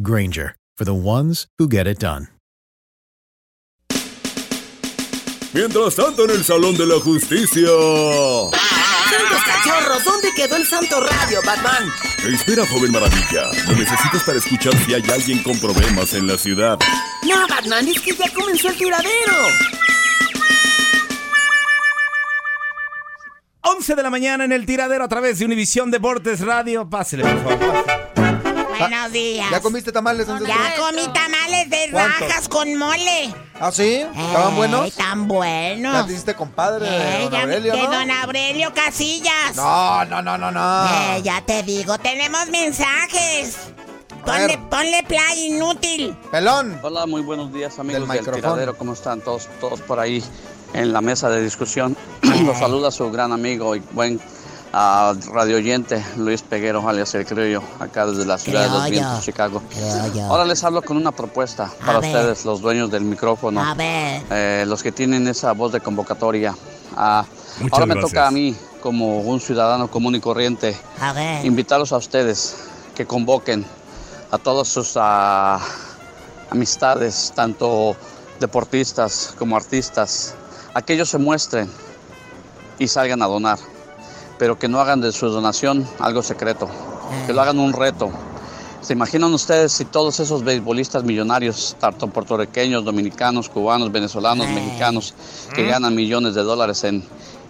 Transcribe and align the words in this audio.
Granger, 0.00 0.56
for 0.76 0.84
the 0.84 0.94
ones 0.94 1.46
who 1.58 1.68
get 1.68 1.86
it 1.86 1.98
done. 1.98 2.28
Mientras 5.54 5.94
tanto, 5.94 6.24
en 6.24 6.32
el 6.32 6.44
Salón 6.44 6.76
de 6.76 6.84
la 6.84 7.00
Justicia. 7.00 7.66
¡Santos 7.66 9.42
cachorros! 9.46 10.04
¿Dónde 10.04 10.28
quedó 10.36 10.56
el 10.56 10.66
Santo 10.66 11.00
Radio, 11.00 11.40
Batman? 11.46 11.90
Espera, 12.30 12.66
joven 12.66 12.92
maravilla. 12.92 13.50
Lo 13.66 13.74
necesitas 13.74 14.22
para 14.24 14.36
escuchar 14.36 14.76
si 14.84 14.92
hay 14.92 15.02
alguien 15.10 15.42
con 15.42 15.58
problemas 15.58 16.12
en 16.12 16.26
la 16.26 16.36
ciudad. 16.36 16.78
No, 17.22 17.48
Batman, 17.48 17.88
es 17.88 17.98
que 18.00 18.14
ya 18.14 18.30
comenzó 18.34 18.68
el 18.68 18.76
tiradero. 18.76 19.32
11 23.62 23.94
de 23.94 24.02
la 24.02 24.10
mañana 24.10 24.44
en 24.44 24.52
el 24.52 24.66
tiradero 24.66 25.04
a 25.04 25.08
través 25.08 25.38
de 25.38 25.46
Univisión 25.46 25.90
Deportes 25.90 26.40
Radio. 26.40 26.88
Pásele, 26.90 27.22
por 27.22 27.58
favor. 27.58 28.35
Buenos 28.78 29.12
días. 29.12 29.50
¿Ya 29.50 29.60
comiste 29.60 29.92
tamales? 29.92 30.26
César? 30.26 30.42
Ya 30.46 30.76
comí 30.76 31.02
tamales 31.12 31.70
de 31.70 31.88
¿Cuántos? 31.90 32.20
rajas 32.20 32.48
con 32.48 32.74
mole. 32.76 33.34
¿Ah, 33.58 33.70
sí? 33.72 34.04
¿Estaban 34.14 34.50
Ey, 34.52 34.56
buenos? 34.56 34.92
Tan 34.94 35.20
¿Ya 35.22 35.34
buenos. 35.34 36.06
te 36.06 36.12
hiciste 36.12 36.34
compadre 36.34 36.88
de 36.88 37.22
don 37.24 37.32
ya- 37.32 37.42
Aurelio, 37.42 37.72
de 37.72 37.82
no? 37.82 37.90
don 37.90 38.10
Aurelio 38.10 38.74
Casillas. 38.74 39.56
No, 39.56 40.04
no, 40.04 40.22
no, 40.22 40.36
no, 40.36 40.50
no. 40.50 40.86
Eh, 40.86 41.22
ya 41.22 41.40
te 41.44 41.62
digo, 41.62 41.96
tenemos 41.98 42.48
mensajes. 42.48 43.56
Ponle, 44.24 44.58
ponle 44.68 45.02
play 45.06 45.46
inútil. 45.46 46.16
Pelón. 46.32 46.78
Hola, 46.82 47.06
muy 47.06 47.22
buenos 47.22 47.52
días 47.52 47.78
amigos 47.78 48.08
Del 48.08 48.24
del, 48.24 48.34
tiradero, 48.34 48.76
¿cómo 48.76 48.92
están 48.92 49.20
todos, 49.20 49.48
todos 49.60 49.80
por 49.80 50.00
ahí 50.00 50.22
en 50.74 50.92
la 50.92 51.00
mesa 51.00 51.30
de 51.30 51.40
discusión? 51.42 51.96
Los 52.44 52.58
saluda 52.58 52.90
su 52.90 53.08
gran 53.12 53.32
amigo 53.32 53.76
y 53.76 53.78
buen 53.92 54.20
ah, 54.78 55.14
radio 55.32 55.56
oyente 55.56 56.04
Luis 56.18 56.42
Peguero, 56.42 56.86
alias 56.86 57.14
El 57.14 57.24
Criollo, 57.24 57.62
acá 57.80 58.06
desde 58.06 58.26
la 58.26 58.36
ciudad 58.38 58.64
de 58.64 58.70
los 58.70 58.90
vientos, 58.90 59.24
Chicago. 59.24 59.62
Ahora 60.28 60.44
les 60.44 60.62
hablo 60.64 60.82
con 60.82 60.96
una 60.98 61.12
propuesta 61.12 61.64
A 61.80 61.86
para 61.86 62.00
ver. 62.00 62.14
ustedes, 62.14 62.44
los 62.44 62.60
dueños 62.60 62.90
del 62.90 63.04
micrófono, 63.04 63.62
A 63.62 63.74
ver. 63.74 64.22
eh, 64.30 64.64
los 64.66 64.82
que 64.82 64.92
tienen 64.92 65.26
esa 65.28 65.52
voz 65.52 65.72
de 65.72 65.80
convocatoria. 65.80 66.54
Ah, 66.94 67.24
ahora 67.72 67.86
me 67.86 67.94
gracias. 67.94 68.12
toca 68.12 68.26
a 68.28 68.30
mí, 68.30 68.54
como 68.82 69.20
un 69.22 69.40
ciudadano 69.40 69.90
común 69.90 70.14
y 70.14 70.20
corriente, 70.20 70.76
A 71.00 71.12
ver. 71.12 71.44
invitarlos 71.46 71.92
a 71.92 71.96
ustedes 71.96 72.56
que 72.94 73.06
convoquen 73.06 73.64
a 74.30 74.38
todas 74.38 74.68
sus 74.68 74.92
ah, 74.96 75.58
amistades, 76.50 77.32
tanto 77.34 77.96
deportistas 78.40 79.34
como 79.38 79.56
artistas, 79.56 80.34
a 80.74 80.82
que 80.82 80.92
ellos 80.92 81.08
se 81.08 81.16
muestren 81.18 81.70
y 82.78 82.86
salgan 82.88 83.22
a 83.22 83.26
donar, 83.26 83.58
pero 84.38 84.58
que 84.58 84.68
no 84.68 84.80
hagan 84.80 85.00
de 85.00 85.12
su 85.12 85.28
donación 85.28 85.86
algo 85.98 86.22
secreto, 86.22 86.68
que 87.26 87.32
lo 87.32 87.40
hagan 87.42 87.58
un 87.58 87.72
reto. 87.72 88.10
¿Se 88.82 88.92
imaginan 88.92 89.34
ustedes 89.34 89.72
si 89.72 89.84
todos 89.84 90.20
esos 90.20 90.44
beisbolistas 90.44 91.02
millonarios, 91.02 91.76
tanto 91.80 92.06
puertorriqueños, 92.08 92.84
dominicanos, 92.84 93.48
cubanos, 93.48 93.90
venezolanos, 93.90 94.46
Eh. 94.46 94.52
mexicanos, 94.52 95.14
que 95.54 95.66
ganan 95.66 95.94
millones 95.94 96.34
de 96.34 96.42
dólares 96.42 96.84
en, 96.84 97.02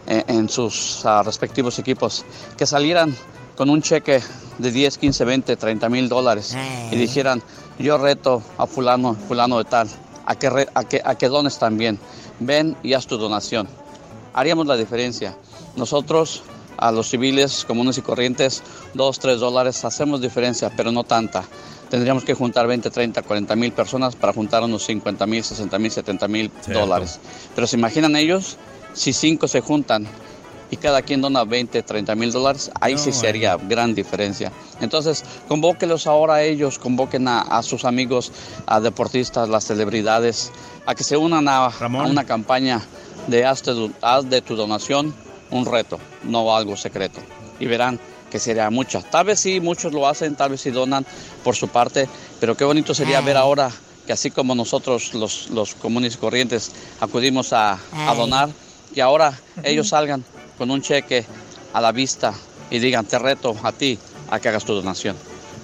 en- 0.07 0.25
en 0.29 0.49
sus 0.49 1.05
ah, 1.05 1.23
respectivos 1.23 1.79
equipos, 1.79 2.25
que 2.57 2.65
salieran 2.67 3.15
con 3.57 3.69
un 3.69 3.83
cheque 3.83 4.23
de 4.59 4.71
10, 4.71 4.97
15, 4.97 5.25
20, 5.25 5.57
30 5.57 5.89
mil 5.91 6.09
dólares 6.09 6.57
y 6.91 6.97
dijeran, 6.97 7.43
yo 7.79 7.99
reto 7.99 8.43
a 8.57 8.67
fulano, 8.67 9.15
fulano 9.29 9.59
de 9.59 9.65
tal, 9.65 9.89
a 10.25 10.35
que, 10.37 10.49
re- 10.49 10.69
a 10.75 10.85
que, 10.85 11.03
a 11.05 11.17
que 11.17 11.29
dones 11.29 11.59
también, 11.59 11.99
ven 12.41 12.77
y 12.83 12.95
haz 12.95 13.07
tu 13.07 13.19
donación. 13.19 13.69
Haríamos 14.33 14.67
la 14.67 14.77
diferencia. 14.77 15.37
Nosotros, 15.77 16.43
a 16.77 16.93
los 16.93 17.09
civiles 17.09 17.65
comunes 17.67 17.99
y 17.99 18.03
corrientes, 18.03 18.63
2, 18.95 19.19
3 19.19 19.41
dólares, 19.41 19.85
hacemos 19.85 20.21
diferencia, 20.21 20.71
pero 20.77 20.93
no 20.93 21.05
tanta. 21.05 21.45
Tendríamos 21.91 22.25
que 22.25 22.35
juntar 22.35 22.67
20, 22.67 22.91
30, 22.91 23.23
40 23.23 23.57
mil 23.57 23.73
personas 23.73 24.17
para 24.17 24.33
juntar 24.33 24.63
unos 24.63 24.85
50 24.85 25.27
mil, 25.27 25.45
60 25.45 25.79
mil, 25.79 25.91
70 25.91 26.29
mil 26.29 26.51
dólares. 26.73 27.21
Pero 27.55 27.67
se 27.67 27.77
imaginan 27.77 28.17
ellos, 28.17 28.57
si 28.93 29.13
cinco 29.13 29.47
se 29.47 29.61
juntan 29.61 30.07
y 30.71 30.77
cada 30.77 31.03
quien 31.03 31.21
dona 31.21 31.45
20, 31.45 31.83
30 31.83 32.15
mil 32.17 32.33
dólares, 32.33 32.73
ahí 32.81 32.99
sí 32.99 33.11
No, 33.11 33.17
se 33.17 33.29
haría 33.29 33.57
gran 33.57 33.95
diferencia. 33.95 34.51
Entonces, 34.81 35.25
convóquelos 35.47 36.09
ahora 36.09 36.35
a 36.35 36.43
ellos, 36.43 36.79
convoquen 36.79 37.29
a, 37.29 37.41
a 37.41 37.63
sus 37.63 37.85
amigos, 37.85 38.33
a 38.67 38.81
deportistas, 38.81 39.49
las 39.49 39.65
celebridades, 39.65 40.51
a 40.87 40.95
que 40.95 41.05
se 41.05 41.17
unan 41.17 41.47
a, 41.49 41.71
una 42.05 42.25
campaña 42.25 42.81
de 43.27 43.45
haz, 43.45 43.63
de 43.63 43.91
haz 44.03 44.29
de 44.29 44.41
tu 44.41 44.57
donación 44.57 45.15
un 45.51 45.65
reto, 45.67 45.99
no 46.25 46.55
algo 46.57 46.77
secreto. 46.77 47.21
Y 47.61 47.67
verán 47.67 47.99
que 48.31 48.39
sería 48.39 48.69
mucha. 48.71 49.03
Tal 49.03 49.27
vez 49.27 49.41
sí, 49.41 49.61
muchos 49.61 49.93
lo 49.93 50.07
hacen, 50.09 50.35
tal 50.37 50.51
vez 50.51 50.61
sí 50.61 50.71
donan 50.71 51.07
por 51.45 51.55
su 51.55 51.69
parte, 51.69 52.09
pero 52.41 52.57
qué 52.57 52.65
bonito 52.65 52.95
sería 52.95 53.19
Ay. 53.19 53.25
ver 53.25 53.37
ahora 53.37 53.71
que 54.07 54.13
así 54.13 54.31
como 54.31 54.55
nosotros 54.55 55.15
los, 55.15 55.49
los 55.51 55.75
comunes 55.75 56.15
y 56.15 56.19
corrientes 56.19 56.73
acudimos 57.01 57.53
a, 57.53 57.79
a 57.93 58.15
donar, 58.15 58.49
y 58.95 59.01
ahora 59.01 59.39
ellos 59.63 59.89
salgan 59.89 60.25
con 60.59 60.71
un 60.71 60.81
cheque 60.83 61.25
a 61.73 61.81
la 61.81 61.93
vista 61.93 62.33
y 62.71 62.79
digan, 62.79 63.05
te 63.05 63.19
reto 63.19 63.57
a 63.63 63.73
ti 63.73 63.99
a 64.31 64.39
que 64.41 64.49
hagas 64.49 64.65
tu 64.65 64.75
donación. 64.75 65.17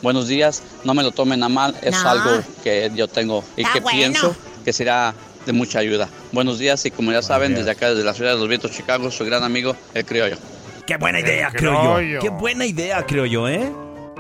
Buenos 0.02 0.26
días, 0.26 0.62
no 0.84 0.94
me 0.94 1.02
lo 1.05 1.12
tomen 1.12 1.43
a 1.44 1.49
mal, 1.49 1.76
es 1.82 2.02
No. 2.02 2.11
algo 2.11 2.43
que 2.64 2.90
yo 2.94 3.06
tengo 3.08 3.44
y 3.56 3.61
Está 3.62 3.75
que 3.75 3.81
bueno. 3.81 3.99
pienso 3.99 4.37
que 4.64 4.73
será 4.73 5.14
de 5.47 5.53
mucha 5.53 5.79
ayuda. 5.81 6.09
Buenos 6.33 6.59
días 6.59 6.85
y 6.87 6.91
como 6.91 7.12
ya 7.12 7.23
saben, 7.23 7.49
días. 7.55 7.61
desde 7.61 7.71
acá, 7.73 7.91
desde 7.91 8.05
la 8.05 8.15
ciudad 8.15 8.33
de 8.33 8.39
los 8.39 8.49
vientos, 8.49 8.71
Chicago, 8.71 9.11
su 9.11 9.25
gran 9.25 9.43
amigo, 9.44 9.75
el 9.94 10.05
criollo. 10.05 10.37
Qué 10.87 10.97
buena 10.97 11.21
idea, 11.21 11.50
creo 11.53 11.73
yo. 11.73 11.81
criollo. 11.94 12.21
Qué 12.21 12.29
buena 12.31 12.67
idea, 12.67 13.05
creo 13.06 13.27
yo, 13.27 13.49
¿eh? 13.49 13.71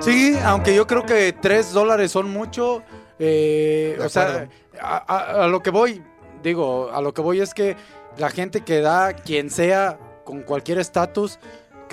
Sí, 0.00 0.36
aunque 0.44 0.74
yo 0.74 0.86
creo 0.86 1.04
que 1.04 1.32
3 1.32 1.72
dólares 1.72 2.10
son 2.12 2.30
mucho. 2.30 2.82
eh, 3.18 3.96
o 4.04 4.08
sea, 4.08 4.22
acuerdo. 4.22 4.48
a, 4.80 4.96
a- 5.14 5.44
a 5.44 5.48
lo 5.48 5.62
que 5.62 5.70
voy, 5.70 6.02
digo, 6.42 6.90
a 6.92 7.00
lo 7.00 7.12
que 7.14 7.20
voy 7.20 7.40
es 7.40 7.54
que 7.54 7.76
la 8.16 8.30
gente 8.30 8.62
que 8.62 8.80
da, 8.80 9.12
quien 9.12 9.48
sea, 9.50 9.98
con 10.24 10.42
cualquier 10.42 10.78
estatus, 10.78 11.38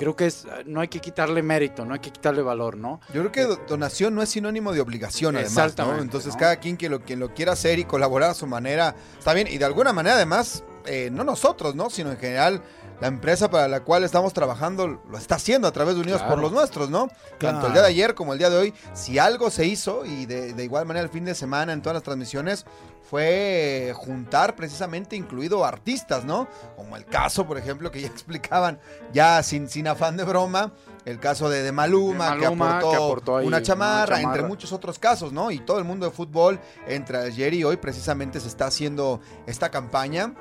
creo 0.00 0.16
que 0.16 0.24
es, 0.24 0.46
no 0.64 0.80
hay 0.80 0.88
que 0.88 0.98
quitarle 0.98 1.42
mérito, 1.42 1.84
no 1.84 1.92
hay 1.92 2.00
que 2.00 2.10
quitarle 2.10 2.40
valor, 2.40 2.74
¿no? 2.78 3.00
Yo 3.12 3.20
creo 3.20 3.32
que 3.32 3.42
do- 3.42 3.60
donación 3.68 4.14
no 4.14 4.22
es 4.22 4.30
sinónimo 4.30 4.72
de 4.72 4.80
obligación, 4.80 5.36
además, 5.36 5.52
¿no? 5.76 6.02
Entonces, 6.02 6.32
¿no? 6.32 6.38
cada 6.40 6.56
quien 6.56 6.78
que 6.78 6.88
lo, 6.88 7.00
quien 7.02 7.20
lo 7.20 7.34
quiera 7.34 7.52
hacer 7.52 7.78
y 7.78 7.84
colaborar 7.84 8.30
a 8.30 8.34
su 8.34 8.46
manera 8.46 8.94
está 9.18 9.34
bien. 9.34 9.46
Y 9.46 9.58
de 9.58 9.66
alguna 9.66 9.92
manera, 9.92 10.16
además, 10.16 10.64
eh, 10.86 11.10
no 11.12 11.22
nosotros, 11.22 11.74
¿no? 11.74 11.90
Sino 11.90 12.10
en 12.12 12.16
general, 12.16 12.62
la 13.00 13.08
empresa 13.08 13.50
para 13.50 13.66
la 13.68 13.80
cual 13.80 14.04
estamos 14.04 14.32
trabajando 14.32 14.86
lo 14.86 15.16
está 15.18 15.36
haciendo 15.36 15.66
a 15.66 15.72
través 15.72 15.94
de 15.94 16.02
Unidos 16.02 16.20
Claro. 16.20 16.34
por 16.34 16.42
los 16.42 16.52
Nuestros, 16.52 16.90
¿no? 16.90 17.08
Tanto 17.38 17.66
el 17.68 17.72
día 17.72 17.82
de 17.82 17.88
ayer 17.88 18.14
como 18.14 18.32
el 18.34 18.38
día 18.38 18.50
de 18.50 18.58
hoy, 18.58 18.74
si 18.92 19.18
algo 19.18 19.50
se 19.50 19.66
hizo, 19.66 20.04
y 20.04 20.26
de, 20.26 20.52
de 20.52 20.64
igual 20.64 20.84
manera 20.86 21.04
el 21.04 21.10
fin 21.10 21.24
de 21.24 21.34
semana 21.34 21.72
en 21.72 21.80
todas 21.82 21.94
las 21.94 22.02
transmisiones, 22.02 22.66
fue 23.08 23.92
juntar 23.96 24.54
precisamente 24.54 25.16
incluido 25.16 25.64
artistas, 25.64 26.24
¿no? 26.24 26.46
Como 26.76 26.96
el 26.96 27.04
caso, 27.06 27.46
por 27.46 27.58
ejemplo, 27.58 27.90
que 27.90 28.00
ya 28.02 28.06
explicaban, 28.08 28.78
ya 29.12 29.42
sin, 29.42 29.68
sin 29.68 29.88
afán 29.88 30.16
de 30.16 30.24
broma, 30.24 30.72
el 31.04 31.18
caso 31.18 31.48
de, 31.48 31.62
de 31.62 31.72
Maluma, 31.72 32.34
De 32.34 32.40
que, 32.40 32.46
aportó 32.46 32.90
que 32.90 32.96
aportó 32.96 33.36
ahí 33.38 33.46
una, 33.46 33.62
chamarra, 33.62 34.04
una 34.04 34.16
chamarra. 34.16 34.34
entre 34.36 34.48
muchos 34.48 34.72
otros 34.72 34.98
casos, 34.98 35.32
¿no? 35.32 35.50
Y 35.50 35.58
todo 35.60 35.78
el 35.78 35.84
mundo 35.84 36.06
de 36.06 36.12
fútbol, 36.12 36.60
entre 36.86 37.18
ayer 37.18 37.54
y 37.54 37.64
hoy, 37.64 37.78
precisamente 37.78 38.38
se 38.40 38.48
está 38.48 38.66
haciendo 38.66 39.20
esta 39.46 39.70
campaña 39.70 40.34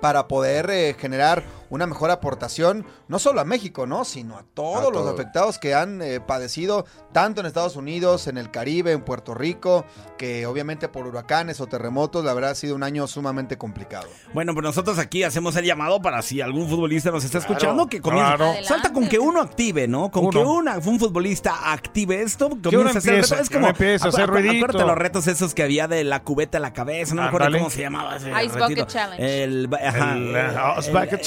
para 0.00 0.28
poder 0.28 0.68
eh, 0.70 0.94
generar 0.98 1.42
una 1.70 1.86
mejor 1.86 2.10
aportación, 2.10 2.84
no 3.08 3.18
solo 3.18 3.40
a 3.40 3.44
México, 3.44 3.86
¿no? 3.86 4.04
Sino 4.04 4.36
a 4.38 4.42
todos 4.54 4.78
A 4.78 4.82
los 4.84 4.92
todo. 4.92 5.10
afectados 5.10 5.58
que 5.58 5.74
han 5.74 6.00
eh, 6.02 6.20
padecido, 6.20 6.84
tanto 7.12 7.40
en 7.40 7.46
Estados 7.46 7.76
Unidos, 7.76 8.26
en 8.26 8.38
el 8.38 8.50
Caribe, 8.50 8.92
en 8.92 9.02
Puerto 9.02 9.34
Rico, 9.34 9.84
que 10.18 10.46
obviamente 10.46 10.88
por 10.88 11.06
huracanes 11.06 11.60
o 11.60 11.66
terremotos, 11.66 12.24
la 12.24 12.34
verdad 12.34 12.50
ha 12.50 12.54
sido 12.54 12.74
un 12.74 12.82
año 12.82 13.06
sumamente 13.06 13.56
complicado. 13.58 14.06
Bueno, 14.34 14.52
pues 14.54 14.64
nosotros 14.64 14.98
aquí 14.98 15.22
hacemos 15.22 15.56
el 15.56 15.64
llamado 15.64 16.00
para 16.02 16.22
si 16.22 16.40
algún 16.40 16.68
futbolista 16.68 17.10
nos 17.10 17.24
está 17.24 17.38
Claro, 17.38 17.52
escuchando, 17.54 17.86
que 17.88 18.00
comience. 18.00 18.36
claro. 18.36 18.52
Salta 18.64 18.92
con 18.92 19.08
que 19.08 19.18
uno 19.18 19.40
active, 19.40 19.86
¿no? 19.88 20.10
Con 20.10 20.24
Uno. 20.26 20.30
que 20.30 20.38
una, 20.46 20.78
un 20.78 20.98
futbolista 20.98 21.72
active 21.72 22.22
esto, 22.22 22.46
uno 22.48 22.60
comienza 22.62 22.94
a 22.96 22.98
hacer. 22.98 23.14
Es 23.20 23.30
que 23.48 23.54
como, 23.54 23.66
uno 23.66 23.68
empiece 23.70 24.04
a 24.04 24.08
hacer. 24.08 24.24
Acuérdate 24.24 24.78
los 24.86 24.96
retos 24.98 25.26
esos 25.26 25.54
que 25.54 25.62
había 25.62 25.88
de 25.88 26.04
la 26.04 26.22
cubeta 26.22 26.58
a 26.58 26.60
la 26.60 26.72
cabeza, 26.72 27.14
no 27.14 27.22
me 27.22 27.28
acuerdo 27.28 27.50
cómo 27.58 27.70
se 27.70 27.82
llamaba 27.82 28.16
ese 28.16 28.30
Ice 28.30 28.38
retiro. 28.58 28.60
Bucket 28.68 28.86
Challenge. 28.88 29.44
El, 29.44 29.68
ajá, 29.74 30.12
El, 30.14 30.36
eh, 30.36 30.40
el- 30.40 30.54
Challenge. 30.54 30.76
El 30.76 30.78
Ice 30.80 30.90
Bucket. 30.92 31.12
esa- 31.20 31.24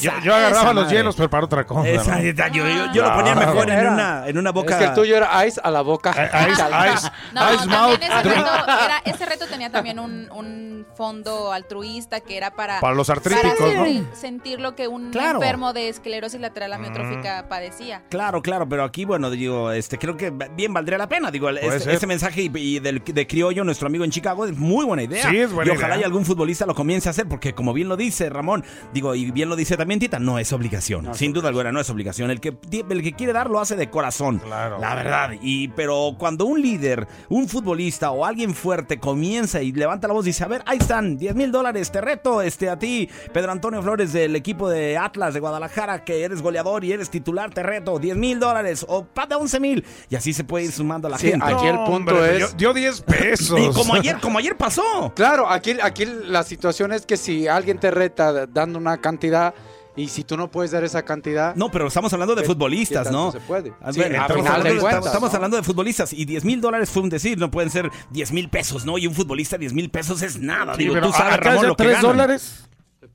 Yo, 0.00 0.10
yo 0.22 0.34
agarraba 0.34 0.62
esa 0.62 0.72
los 0.72 0.84
madre. 0.84 0.96
hielos, 0.96 1.16
pero 1.16 1.30
para 1.30 1.44
otra 1.44 1.64
cosa. 1.66 1.88
Esa- 1.88 2.16
¿no? 2.16 2.22
esa- 2.22 2.48
yo, 2.48 2.66
yo- 2.66 2.92
yo 2.92 3.02
lo 3.02 3.14
ponía 3.14 3.34
mejor 3.34 3.70
en 3.70 3.86
una, 3.86 4.24
en 4.26 4.38
una 4.38 4.50
boca. 4.52 4.74
Es 4.74 4.78
que 4.78 4.84
el 4.86 4.94
tuyo 4.94 5.16
era 5.16 5.46
ice 5.46 5.60
a 5.62 5.70
la 5.70 5.80
boca. 5.82 6.12
Eh, 6.16 6.50
Ice, 6.52 6.62
ice, 6.62 7.10
No, 7.32 7.54
ice 7.54 7.66
mouth 7.66 7.98
también 8.00 8.12
ese 8.12 8.22
reto, 8.22 8.40
era- 8.40 9.02
ese 9.04 9.26
reto 9.26 9.46
tenía 9.46 9.70
también 9.70 9.98
un, 9.98 10.30
un 10.32 10.86
fondo 10.96 11.52
altruista 11.52 12.20
que 12.20 12.36
era 12.36 12.54
para, 12.54 12.80
Para 12.80 12.94
los 12.94 13.10
artríticos, 13.10 13.52
para 13.58 13.74
¿no? 13.74 13.86
sen- 13.86 14.12
sentir 14.14 14.60
lo 14.60 14.74
que 14.76 14.86
un 14.88 15.10
Claro. 15.10 15.40
enfermo 15.40 15.72
de 15.72 15.88
esclerosis 15.88 16.40
lateral 16.40 16.70
Mm. 16.70 16.74
amiotrófica 16.74 17.46
padecía. 17.48 18.02
Claro, 18.10 18.42
claro, 18.42 18.68
pero 18.68 18.84
aquí, 18.84 19.04
bueno, 19.04 19.30
digo, 19.30 19.70
este, 19.72 19.98
creo 19.98 20.16
que 20.16 20.30
bien 20.30 20.72
valdría 20.72 20.98
la 20.98 21.08
pena. 21.08 21.30
Digo, 21.30 21.48
este- 21.50 21.94
ese 21.94 22.06
mensaje 22.06 22.42
y, 22.42 22.50
y 22.54 22.78
del, 22.80 23.02
de 23.04 23.26
Criollo, 23.26 23.64
nuestro 23.64 23.86
amigo 23.88 24.04
en 24.04 24.10
Chicago, 24.10 24.44
es 24.46 24.56
muy 24.56 24.84
buena 24.84 25.02
idea. 25.02 25.28
Sí, 25.30 25.38
es 25.38 25.52
buena 25.52 25.72
Y 25.72 25.76
ojalá 25.76 25.94
idea. 25.96 26.02
y 26.02 26.04
algún 26.04 26.24
futbolista 26.24 26.66
lo 26.66 26.74
comience 26.74 27.08
a 27.08 27.10
hacer, 27.10 27.26
porque 27.28 27.54
como 27.54 27.72
bien 27.72 27.88
lo 27.88 27.96
dice 27.96 28.28
Ramón, 28.30 28.63
digo, 28.92 29.14
y 29.14 29.30
bien 29.30 29.48
lo 29.48 29.56
dice 29.56 29.76
también 29.76 30.00
Tita, 30.00 30.18
no 30.18 30.38
es 30.38 30.52
obligación. 30.52 31.04
No, 31.04 31.14
Sin 31.14 31.32
duda 31.32 31.48
alguna, 31.48 31.72
no 31.72 31.80
es 31.80 31.90
obligación. 31.90 32.30
El 32.30 32.40
que, 32.40 32.56
el 32.88 33.02
que 33.02 33.12
quiere 33.12 33.32
dar 33.32 33.50
lo 33.50 33.60
hace 33.60 33.76
de 33.76 33.90
corazón. 33.90 34.38
Claro. 34.38 34.78
La 34.80 34.94
verdad. 34.94 35.30
Y, 35.42 35.68
pero 35.68 36.14
cuando 36.18 36.44
un 36.46 36.60
líder, 36.60 37.06
un 37.28 37.48
futbolista 37.48 38.10
o 38.10 38.24
alguien 38.24 38.54
fuerte 38.54 38.98
comienza 38.98 39.60
y 39.62 39.72
levanta 39.72 40.08
la 40.08 40.14
voz 40.14 40.24
y 40.26 40.30
dice, 40.30 40.44
a 40.44 40.48
ver, 40.48 40.62
ahí 40.66 40.78
están, 40.78 41.16
10 41.16 41.34
mil 41.34 41.50
dólares, 41.52 41.90
te 41.90 42.00
reto 42.00 42.42
este, 42.42 42.68
a 42.70 42.78
ti, 42.78 43.08
Pedro 43.32 43.52
Antonio 43.52 43.82
Flores 43.82 44.12
del 44.12 44.36
equipo 44.36 44.68
de 44.68 44.96
Atlas 44.98 45.34
de 45.34 45.40
Guadalajara, 45.40 46.04
que 46.04 46.22
eres 46.22 46.42
goleador 46.42 46.84
y 46.84 46.92
eres 46.92 47.10
titular, 47.10 47.52
te 47.52 47.62
reto, 47.62 47.98
10 47.98 48.16
mil 48.16 48.38
dólares 48.40 48.84
o 48.88 49.04
pata 49.04 49.36
11 49.36 49.60
mil. 49.60 49.84
Y 50.10 50.16
así 50.16 50.32
se 50.32 50.44
puede 50.44 50.64
ir 50.66 50.72
sumando 50.72 51.08
la 51.08 51.18
Sí, 51.18 51.28
gente. 51.30 51.44
aquí 51.46 51.66
el 51.66 51.74
No, 51.76 51.84
punto 51.84 52.14
hombre, 52.14 52.36
es- 52.38 52.56
Dio, 52.56 52.72
dio 52.72 52.74
10 52.74 53.00
pesos. 53.02 53.58
Y 53.64 53.70
como 53.72 53.94
ayer, 53.94 54.18
como 54.20 54.38
ayer 54.38 54.56
pasó. 54.56 55.12
Claro, 55.14 55.48
aquí, 55.48 55.76
aquí 55.82 56.04
la 56.06 56.42
situación 56.42 56.92
es 56.92 57.06
que 57.06 57.16
si 57.16 57.46
alguien 57.48 57.78
te 57.78 57.90
reta 57.90 58.46
dando 58.54 58.78
una 58.78 58.96
cantidad 58.98 59.52
y 59.96 60.08
si 60.08 60.24
tú 60.24 60.36
no 60.36 60.50
puedes 60.50 60.72
dar 60.72 60.82
esa 60.82 61.04
cantidad, 61.04 61.54
No, 61.54 61.70
pero 61.70 61.86
estamos 61.86 62.12
hablando 62.12 62.34
de 62.34 62.42
¿qué- 62.42 62.48
futbolistas, 62.48 63.12
¿no? 63.12 63.30
se 63.30 63.38
puede? 63.40 63.72
Sí, 63.92 64.00
ver, 64.00 64.12
estamos 64.12 64.32
final 64.42 64.46
hablando 64.52 64.68
de 64.68 64.74
de- 64.74 64.80
cuentas, 64.80 65.06
estamos 65.06 65.30
¿no? 65.30 65.36
hablando 65.36 65.56
de 65.56 65.62
futbolistas 65.62 66.12
y 66.12 66.24
10 66.24 66.44
mil 66.44 66.60
dólares 66.60 66.90
fue 66.90 67.02
un 67.02 67.10
decir, 67.10 67.38
no 67.38 67.50
pueden 67.50 67.70
ser 67.70 67.90
10 68.10 68.32
mil 68.32 68.48
pesos, 68.48 68.84
¿no? 68.84 68.98
Y 68.98 69.06
un 69.06 69.14
futbolista 69.14 69.56
10 69.58 69.72
mil 69.72 69.90
pesos 69.90 70.22
es 70.22 70.40
nada. 70.40 70.74
Sí, 70.74 70.80
Digo, 70.80 70.94
pero 70.94 71.06
tú 71.08 71.12
sabes, 71.12 71.34
acá 71.34 71.50
Ramón, 71.50 71.66
lo 71.68 71.76
que 71.76 71.84
3 71.84 71.96
ganan. 71.96 72.10
dólares. 72.10 72.68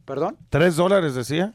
¿Perdón? 0.05 0.37
3 0.49 0.75
dólares 0.77 1.15
decía. 1.15 1.53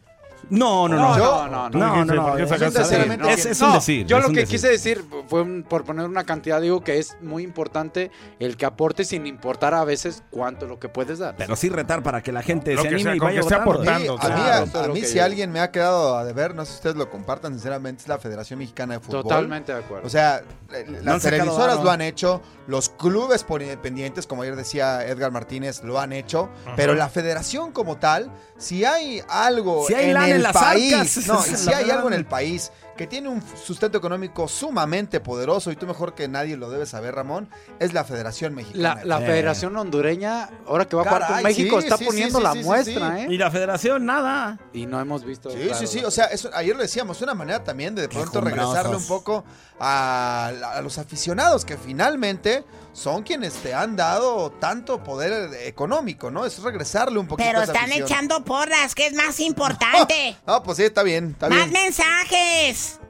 No, 0.50 0.88
no, 0.88 0.96
no. 0.96 1.17
No, 1.17 1.49
no, 1.49 1.69
no. 1.70 1.79
No, 1.79 2.05
no, 2.05 2.14
no, 2.14 2.26
¿por 2.26 2.37
qué 2.37 2.43
es- 2.44 3.61
No, 3.61 3.69
un 3.69 3.75
decir. 3.75 4.06
Yo 4.06 4.17
es 4.19 4.23
lo 4.23 4.29
un 4.29 4.35
que 4.35 4.41
decir. 4.41 4.56
quise 4.56 4.69
decir 4.69 5.05
fue 5.29 5.43
un- 5.43 5.62
por 5.69 5.85
poner 5.85 6.06
una 6.06 6.25
cantidad, 6.25 6.61
digo 6.61 6.82
que 6.82 6.99
es 6.99 7.17
muy 7.20 7.43
importante 7.43 8.11
el 8.38 8.56
que 8.56 8.67
aporte 8.67 9.05
sin 9.05 9.26
importar 9.26 9.75
a 9.75 9.85
veces 9.85 10.23
cuánto 10.31 10.67
lo 10.67 10.79
que 10.79 10.88
puedes 10.88 11.19
dar. 11.19 11.35
Pero 11.37 11.56
sí 11.56 11.69
retar 11.69 12.02
para 12.02 12.23
que 12.23 12.32
la 12.32 12.43
gente 12.43 12.75
Lo 12.75 12.82
se 12.82 12.88
que 12.88 12.94
anime 12.94 13.02
sea, 13.11 13.17
y 13.17 13.19
con 13.19 13.29
vaya 13.29 13.41
esté 13.41 13.55
votando. 13.55 13.70
aportando. 13.73 14.19
Sí, 14.19 14.26
a 14.26 14.29
mí, 14.29 14.35
claro. 14.43 14.52
a- 14.52 14.64
es 14.64 14.75
a 14.75 14.87
lo 14.87 14.94
mí 14.94 15.00
que 15.00 15.06
si 15.06 15.17
yo- 15.17 15.25
alguien 15.25 15.52
me 15.52 15.61
ha 15.61 15.70
quedado 15.70 16.17
a 16.17 16.25
deber, 16.25 16.55
no 16.55 16.64
sé 16.64 16.73
si 16.73 16.76
ustedes 16.76 16.97
lo 16.97 17.11
compartan, 17.11 17.52
sinceramente, 17.55 18.02
es 18.02 18.08
la 18.08 18.19
Federación 18.19 18.58
Mexicana 18.58 18.94
de 18.94 19.00
Fútbol. 19.00 19.23
Totalmente 19.23 19.73
de 19.73 19.79
acuerdo. 19.79 20.06
O 20.06 20.11
sea, 20.11 20.43
eh, 20.73 20.85
han 20.87 21.05
las 21.05 21.23
sacado 21.23 21.43
televisoras 21.43 21.69
varo. 21.76 21.85
lo 21.85 21.90
han 21.90 22.00
hecho, 22.00 22.43
los 22.67 22.88
clubes 22.88 23.44
por 23.44 23.62
independientes, 23.62 24.26
como 24.26 24.43
ayer 24.43 24.56
decía 24.56 25.06
Edgar 25.06 25.31
Martínez, 25.31 25.82
lo 25.85 25.99
han 26.00 26.12
hecho, 26.12 26.49
pero 26.76 26.94
la 26.94 27.08
federación 27.08 27.73
como 27.73 27.97
tal, 27.97 28.31
si 28.56 28.85
hay 28.85 29.20
algo 29.29 29.85
Si 29.87 29.94
hay 29.94 30.06
en 30.08 30.14
lana 30.14 30.26
en 30.36 30.42
las 30.42 30.52
país, 30.52 30.92
arcas, 30.94 31.26
no, 31.26 31.46
y 31.46 31.56
si 31.56 31.72
hay 31.72 31.90
algo 31.90 32.08
en 32.08 32.14
el 32.14 32.26
país 32.26 32.70
que 32.96 33.08
tiene 33.08 33.28
un 33.28 33.42
sustento 33.56 33.98
económico 33.98 34.46
sumamente 34.46 35.19
poderoso, 35.19 35.72
y 35.72 35.76
tú 35.76 35.84
mejor 35.86 36.14
que 36.14 36.28
nadie 36.28 36.56
lo 36.56 36.70
debes 36.70 36.90
saber, 36.90 37.14
Ramón, 37.16 37.48
es 37.81 37.92
la 37.92 38.04
Federación 38.04 38.54
Mexicana. 38.54 39.00
la, 39.04 39.19
la 39.19 39.25
Eh. 39.25 39.26
Federación 39.26 39.76
Hondureña, 39.76 40.48
ahora 40.66 40.86
que 40.86 40.94
va 40.94 41.02
a 41.02 41.04
jugar 41.06 41.20
con 41.22 41.28
Caray, 41.28 41.42
México, 41.44 41.81
sí, 41.81 41.86
está 41.86 41.96
sí, 41.96 42.04
poniendo 42.04 42.38
sí, 42.38 42.44
la 42.44 42.54
muestra, 42.54 43.16
sí. 43.16 43.22
¿eh? 43.22 43.26
Y 43.31 43.36
la 43.38 43.50
federación, 43.50 44.06
nada. 44.06 44.60
Y 44.72 44.86
no 44.86 45.00
hemos 45.00 45.25
visto. 45.25 45.50
Sí, 45.50 45.56
claro, 45.58 45.75
sí, 45.78 45.86
sí. 45.88 46.04
O 46.04 46.10
sea, 46.12 46.26
eso, 46.26 46.50
ayer 46.54 46.76
lo 46.76 46.82
decíamos, 46.82 47.20
una 47.20 47.34
manera 47.34 47.64
también 47.64 47.96
de 47.96 48.02
de 48.02 48.08
pronto 48.08 48.40
regresarle 48.40 48.94
un 48.96 49.06
poco 49.06 49.44
a, 49.80 50.52
a 50.75 50.80
los 50.82 50.98
aficionados 50.98 51.64
que 51.64 51.76
finalmente 51.76 52.64
son 52.94 53.23
quienes 53.25 53.52
te 53.55 53.75
han 53.75 53.96
dado 53.96 54.50
tanto 54.52 55.02
poder 55.02 55.52
económico, 55.67 56.31
¿no? 56.31 56.46
Es 56.46 56.62
regresarle 56.62 57.18
un 57.18 57.26
poquito 57.26 57.47
Pero 57.47 57.61
a 57.61 57.64
esa 57.64 57.73
están 57.75 57.92
echando 57.92 58.42
porras, 58.45 58.95
que 58.95 59.09
es 59.09 59.12
más 59.14 59.38
importante. 59.40 60.37
Ah, 60.47 60.62
pues 60.62 60.78
sí, 60.78 60.85
está 60.85 61.02
bien, 61.02 61.33
está 61.33 61.49
¡Más 61.50 61.68
bien. 61.71 61.85
mensajes! 61.85 63.00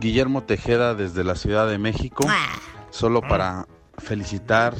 Guillermo 0.00 0.42
Tejeda 0.42 0.94
desde 0.94 1.22
la 1.22 1.36
Ciudad 1.36 1.68
de 1.68 1.78
México, 1.78 2.24
Ah, 2.28 2.58
solo 2.90 3.20
para 3.20 3.68
felicitar 3.98 4.74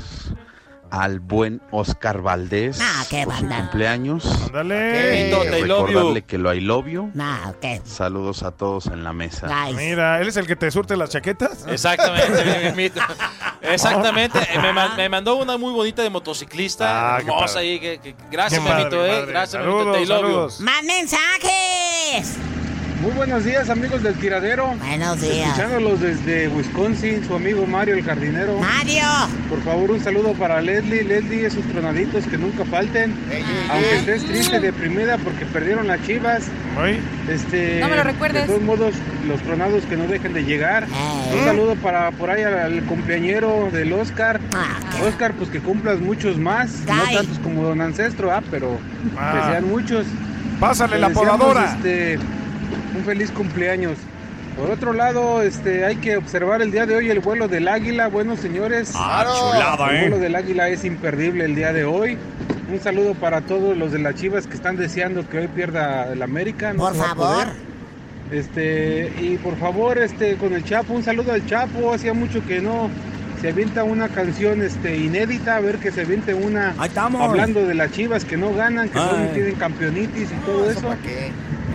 al 0.90 1.20
buen 1.20 1.60
Oscar 1.70 2.22
Valdés 2.22 2.78
Ah, 2.80 3.04
qué 3.10 3.24
por 3.24 3.34
su 3.34 3.40
banda. 3.42 3.56
cumpleaños. 3.58 4.24
Ándale. 4.46 4.74
Qué 4.92 5.50
Recordarle 5.62 6.22
que 6.22 6.38
lo 6.38 6.52
I 6.54 6.60
love 6.60 6.86
you. 6.86 7.10
no, 7.14 7.54
¿qué? 7.60 7.80
Saludos 7.84 8.42
a 8.42 8.50
todos 8.52 8.86
en 8.86 9.04
la 9.04 9.12
mesa. 9.12 9.48
Ay, 9.50 9.74
Mira, 9.74 10.20
él 10.20 10.28
es 10.28 10.36
el 10.36 10.46
que 10.46 10.56
te 10.56 10.70
surte 10.70 10.96
las 10.96 11.10
chaquetas. 11.10 11.66
Exactamente. 11.66 12.72
Exactamente. 13.62 14.38
eh, 14.38 14.58
Me, 14.60 14.72
me 14.96 15.08
mandó 15.08 15.36
una 15.36 15.56
muy 15.56 15.72
bonita 15.72 16.02
de 16.02 16.10
motociclista. 16.10 17.16
Ah, 17.16 17.18
qué 17.18 17.26
hermosa 17.28 17.54
padre. 17.54 17.60
ahí. 17.68 17.80
Que, 17.80 17.98
que- 17.98 18.14
gracias, 18.30 18.60
qué 18.62 18.96
eh. 18.96 19.24
Gracias. 19.26 19.62
Saludos, 19.62 19.96
Te 19.96 20.06
love 20.06 20.08
you. 20.08 20.26
saludos. 20.26 20.60
¡Más 20.60 20.82
mensajes! 20.84 22.38
Muy 23.06 23.14
buenos 23.14 23.44
días 23.44 23.70
amigos 23.70 24.02
del 24.02 24.14
tiradero. 24.14 24.74
Buenos 24.84 25.20
días. 25.20 25.46
Escuchándolos 25.50 26.00
desde 26.00 26.48
Wisconsin, 26.48 27.24
su 27.24 27.36
amigo 27.36 27.64
Mario 27.64 27.94
el 27.94 28.02
jardinero. 28.02 28.58
Mario. 28.58 29.04
Por 29.48 29.62
favor, 29.62 29.92
un 29.92 30.00
saludo 30.02 30.32
para 30.32 30.60
Leslie. 30.60 31.04
Leslie, 31.04 31.46
esos 31.46 31.64
tronaditos 31.66 32.26
que 32.26 32.36
nunca 32.36 32.64
falten. 32.64 33.14
Aunque 33.70 33.96
estés 33.98 34.24
triste, 34.24 34.58
deprimida 34.58 35.18
porque 35.18 35.46
perdieron 35.46 35.86
las 35.86 36.02
chivas. 36.04 36.48
Ay, 36.76 36.98
Este, 37.28 37.78
No 37.80 37.88
me 37.88 37.94
lo 37.94 38.02
recuerdes. 38.02 38.42
De 38.42 38.48
todos 38.48 38.62
modos, 38.62 38.94
los 39.28 39.40
tronados 39.42 39.84
que 39.84 39.96
no 39.96 40.08
dejen 40.08 40.32
de 40.32 40.42
llegar. 40.44 40.88
Un 41.32 41.44
saludo 41.44 41.76
para 41.76 42.10
por 42.10 42.30
ahí 42.30 42.42
al, 42.42 42.58
al 42.58 42.82
cumpleañero 42.86 43.68
del 43.72 43.92
Oscar. 43.92 44.40
Ah, 44.52 44.80
Oscar, 45.06 45.32
pues 45.34 45.48
que 45.50 45.60
cumplas 45.60 46.00
muchos 46.00 46.38
más. 46.38 46.70
No 46.88 47.02
tantos 47.04 47.38
como 47.38 47.62
don 47.62 47.80
Ancestro, 47.82 48.32
ah, 48.32 48.42
pero 48.50 48.80
Ah. 49.16 49.32
que 49.46 49.52
sean 49.52 49.68
muchos. 49.68 50.06
pásale 50.58 50.94
Le 50.96 51.00
la 51.02 51.08
deseamos, 51.10 51.36
podadora. 51.36 51.74
este, 51.76 52.18
un 52.96 53.04
feliz 53.04 53.30
cumpleaños. 53.30 53.96
Por 54.56 54.70
otro 54.70 54.92
lado, 54.94 55.42
este, 55.42 55.84
hay 55.84 55.96
que 55.96 56.16
observar 56.16 56.62
el 56.62 56.70
día 56.72 56.86
de 56.86 56.96
hoy 56.96 57.10
el 57.10 57.20
vuelo 57.20 57.46
del 57.46 57.68
águila. 57.68 58.08
Bueno, 58.08 58.36
señores, 58.36 58.92
Ah, 58.94 59.26
chulada, 59.26 59.90
el 59.90 59.96
¿eh? 59.96 60.00
vuelo 60.02 60.18
del 60.18 60.34
águila 60.34 60.68
es 60.70 60.84
imperdible 60.84 61.44
el 61.44 61.54
día 61.54 61.72
de 61.74 61.84
hoy. 61.84 62.16
Un 62.72 62.80
saludo 62.80 63.14
para 63.14 63.42
todos 63.42 63.76
los 63.76 63.92
de 63.92 63.98
las 63.98 64.14
Chivas 64.14 64.46
que 64.46 64.54
están 64.54 64.76
deseando 64.76 65.28
que 65.28 65.38
hoy 65.38 65.48
pierda 65.48 66.10
el 66.12 66.22
América. 66.22 66.72
No 66.72 66.84
Por 66.84 66.94
favor. 66.96 67.46
Este, 68.32 69.12
y 69.20 69.36
por 69.36 69.56
favor, 69.56 69.98
este, 69.98 70.36
con 70.36 70.52
el 70.52 70.64
Chapo, 70.64 70.94
un 70.94 71.02
saludo 71.04 71.32
al 71.32 71.46
Chapo. 71.46 71.92
Hacía 71.94 72.12
mucho 72.12 72.44
que 72.44 72.60
no 72.60 72.90
se 73.40 73.50
avienta 73.50 73.84
una 73.84 74.08
canción 74.08 74.62
este, 74.62 74.96
inédita, 74.96 75.56
a 75.56 75.60
ver 75.60 75.76
que 75.76 75.92
se 75.92 76.00
aviente 76.00 76.34
una 76.34 76.74
estamos. 76.84 77.20
hablando 77.20 77.64
de 77.64 77.74
las 77.74 77.92
chivas 77.92 78.24
que 78.24 78.36
no 78.36 78.52
ganan, 78.54 78.88
que 78.88 78.98
solo 78.98 79.26
tienen 79.34 79.54
campeonitis 79.56 80.30
y 80.32 80.46
todo 80.46 80.70
eso. 80.70 80.94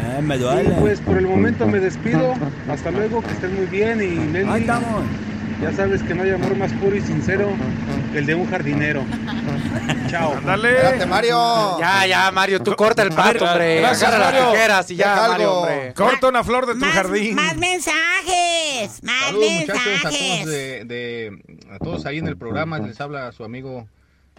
Eh, 0.03 0.22
me 0.22 0.36
Y 0.36 0.39
duele. 0.39 0.75
pues 0.79 1.00
por 1.01 1.17
el 1.17 1.27
momento 1.27 1.67
me 1.67 1.79
despido. 1.79 2.34
Hasta 2.70 2.91
luego, 2.91 3.22
que 3.22 3.31
estén 3.31 3.55
muy 3.55 3.65
bien. 3.65 4.01
Y 4.01 4.15
Leslie, 4.31 4.51
Ahí 4.51 4.62
estamos. 4.62 5.03
ya 5.62 5.72
sabes 5.74 6.01
que 6.03 6.13
no 6.15 6.24
hay 6.24 6.31
amor 6.31 6.55
más 6.58 6.72
puro 6.74 6.96
y 6.96 7.01
sincero 7.01 7.50
que 8.12 8.20
el 8.20 8.25
de 8.25 8.36
un 8.36 8.50
jardinero. 8.50 9.03
Chao. 10.10 10.34
Ándale. 10.38 10.72
Espérate, 10.75 11.05
Mario. 11.05 11.79
Ya, 11.79 12.05
ya, 12.08 12.31
Mario, 12.31 12.62
tú 12.62 12.75
corta 12.75 13.03
el 13.03 13.12
pato, 13.12 13.46
hombre. 13.46 13.79
Gracias, 13.81 14.12
Agarra 14.12 14.31
las 14.31 14.51
tijeras 14.51 14.91
y 14.91 14.96
ya, 14.96 15.13
Deja 15.15 15.27
Mario, 15.29 15.48
algo. 15.50 15.60
hombre. 15.62 15.93
Corta 15.93 16.27
una 16.27 16.43
flor 16.43 16.65
de 16.65 16.74
tu 16.74 16.79
Más, 16.79 16.93
jardín. 16.93 17.36
más 17.36 17.55
mensajes, 17.58 19.03
más 19.03 19.25
Saludos 19.25 19.51
muchachos 19.60 19.79
a 19.79 20.01
todos, 20.01 20.12
mensajes. 20.13 20.46
de, 20.48 20.86
de- 20.86 21.41
a 21.74 21.77
todos 21.79 22.05
ahí 22.05 22.17
en 22.17 22.27
el 22.27 22.38
programa. 22.38 22.79
Les 22.79 23.00
habla 23.00 23.31
su 23.31 23.43
amigo 23.43 23.88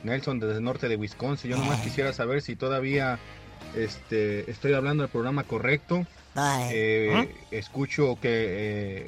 Nelson 0.02 0.40
desde 0.40 0.56
el 0.56 0.64
norte 0.64 0.88
de 0.88 0.96
Wisconsin. 0.96 1.50
Yo 1.52 1.56
nomás 1.56 1.80
quisiera 1.80 2.12
saber 2.12 2.42
si 2.42 2.56
todavía 2.56 3.18
este, 3.76 4.50
estoy 4.50 4.74
hablando 4.74 5.02
del 5.02 5.10
programa 5.10 5.44
correcto. 5.44 6.06
Eh, 6.70 7.34
Escucho 7.50 8.16
que 8.20 8.28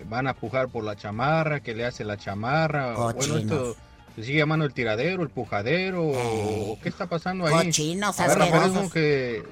eh, 0.00 0.04
van 0.08 0.26
a 0.26 0.34
pujar 0.34 0.68
por 0.68 0.84
la 0.84 0.96
chamarra, 0.96 1.60
que 1.60 1.74
le 1.74 1.84
hace 1.86 2.04
la 2.04 2.16
chamarra. 2.16 2.94
Bueno, 2.94 3.38
esto 3.38 3.76
se 4.14 4.22
sigue 4.22 4.38
llamando 4.38 4.64
el 4.64 4.72
tiradero, 4.74 5.22
el 5.22 5.30
pujadero. 5.30 6.04
o 6.06 6.78
¿Qué 6.82 6.88
está 6.88 7.06
pasando 7.06 7.46
ahí? 7.46 7.66
Cochinos 7.66 8.20
A 8.20 8.28
ver, 8.28 8.90
que 8.92 9.42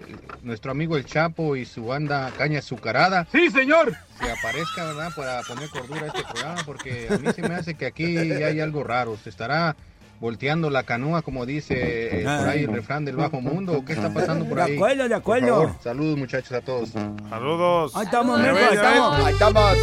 nuestro 0.43 0.71
amigo 0.71 0.97
el 0.97 1.05
Chapo 1.07 1.57
y 1.57 1.65
su 1.65 1.87
banda 1.87 2.31
Caña 2.37 2.59
Azucarada 2.59 3.27
Sí, 3.33 3.51
señor. 3.51 3.93
se 4.21 4.31
aparezca, 4.31 4.85
¿verdad? 4.85 5.11
Para 5.17 5.41
poner 5.43 5.69
cordura 5.71 6.03
a 6.03 6.07
este 6.09 6.23
programa, 6.31 6.63
porque 6.67 7.09
a 7.11 7.19
mí 7.19 7.29
se 7.35 7.43
me 7.43 7.55
hace 7.55 7.75
que 7.75 7.87
aquí 7.87 8.17
hay 8.19 8.61
algo 8.61 8.85
raro. 8.85 9.17
Se 9.23 9.31
estará 9.31 9.77
volteando 10.27 10.71
la 10.71 10.85
canoa, 10.85 11.23
como 11.23 11.45
dice 11.47 11.75
eh, 11.77 12.23
por 12.25 12.49
ahí 12.49 12.61
el 12.63 12.73
refrán 12.73 13.05
del 13.05 13.17
bajo 13.17 13.41
mundo. 13.41 13.73
¿o 13.73 13.85
¿Qué 13.85 13.93
está 13.95 14.09
pasando 14.15 14.45
por 14.47 14.59
De 14.59 14.63
ahí? 14.63 14.77
acuerdo, 14.77 15.03
de 15.03 15.09
Por 15.09 15.19
acuerdo. 15.19 15.49
favor, 15.49 15.71
saludos 15.83 16.17
muchachos 16.17 16.53
a 16.53 16.61
todos. 16.61 16.91
Saludos. 17.29 17.93
Ahí 17.97 18.05
estamos, 18.05 18.41
ves, 18.41 18.55
ahí 18.57 18.75
estamos. 18.77 19.27
Ahí 19.27 19.33
estamos. 19.33 19.77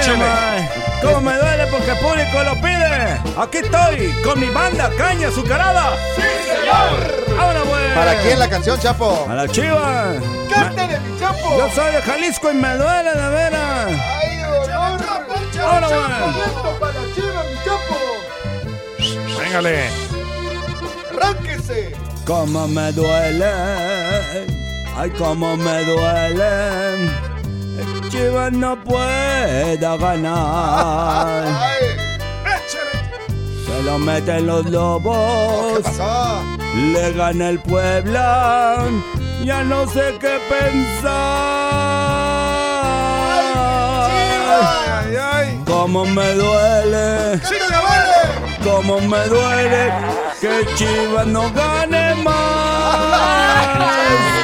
Échale. 0.00 0.24
Ay, 0.24 0.68
¿Cómo 1.02 1.20
me 1.20 1.36
duele 1.38 1.66
porque 1.70 1.90
el 1.92 1.98
público 1.98 2.42
lo 2.42 2.54
pide? 2.56 3.20
Aquí 3.38 3.58
estoy 3.58 4.12
con 4.24 4.40
mi 4.40 4.48
banda 4.48 4.90
Caña 4.98 5.28
Azucarada. 5.28 5.92
¡Sí, 6.16 6.22
señor! 6.22 7.38
¡Ahora, 7.38 7.60
güey! 7.60 7.94
¿Para 7.94 8.18
quién 8.22 8.38
la 8.40 8.48
canción, 8.48 8.80
Chapo? 8.80 9.24
A 9.30 9.34
la 9.34 9.46
chiva. 9.46 10.14
¡Cántale, 10.52 10.98
mi 10.98 11.20
Chapo! 11.20 11.58
Yo 11.58 11.70
soy 11.70 11.92
de 11.92 12.02
Jalisco 12.02 12.50
y 12.50 12.54
me 12.54 12.76
duele 12.76 13.10
de 13.14 13.28
veras. 13.30 13.86
¡Ay, 13.88 14.36
dolor! 14.38 15.00
Ahora, 15.62 15.88
Chapo, 15.88 16.78
Véngale. 19.54 19.88
¡Arránquese! 21.12 21.92
Cómo 22.26 22.66
me 22.66 22.90
duele. 22.90 23.52
Ay, 24.96 25.10
cómo 25.16 25.56
me 25.56 25.84
duele. 25.84 27.04
El 27.78 28.10
Chivas 28.10 28.50
no 28.52 28.82
pueda 28.82 29.96
ganar. 29.96 31.44
¡Ay! 31.46 31.86
Se 33.64 33.82
lo 33.84 33.98
meten 33.98 34.46
los 34.48 34.64
¿Qué 34.64 34.70
lobos. 34.70 35.82
pasó? 35.84 36.42
Le 36.74 37.12
gana 37.12 37.50
el 37.50 37.60
Puebla. 37.60 38.86
Ya 39.44 39.62
no 39.62 39.86
sé 39.88 40.16
qué 40.20 40.40
pensar. 40.48 41.14
Ay, 43.36 44.93
ay. 45.66 45.72
Cómo 45.72 46.04
me 46.04 46.34
duele. 46.34 47.40
Cómo 48.62 49.00
me 49.00 49.18
duele 49.28 49.92
que 50.40 50.66
Chivas 50.74 51.26
no 51.26 51.50
gane 51.52 52.14
más. 52.16 53.68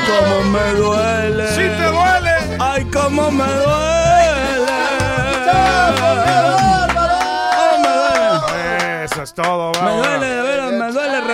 Cómo 0.07 0.43
me 0.51 0.73
duele. 0.75 1.49
¡Sí 1.49 1.63
te 1.63 1.85
duele! 1.85 2.57
Ay, 2.59 2.85
cómo 2.87 3.31
me 3.31 3.45
duele. 3.45 3.91
Eso 9.05 9.23
es 9.23 9.35
todo, 9.35 9.73
Me 9.83 10.10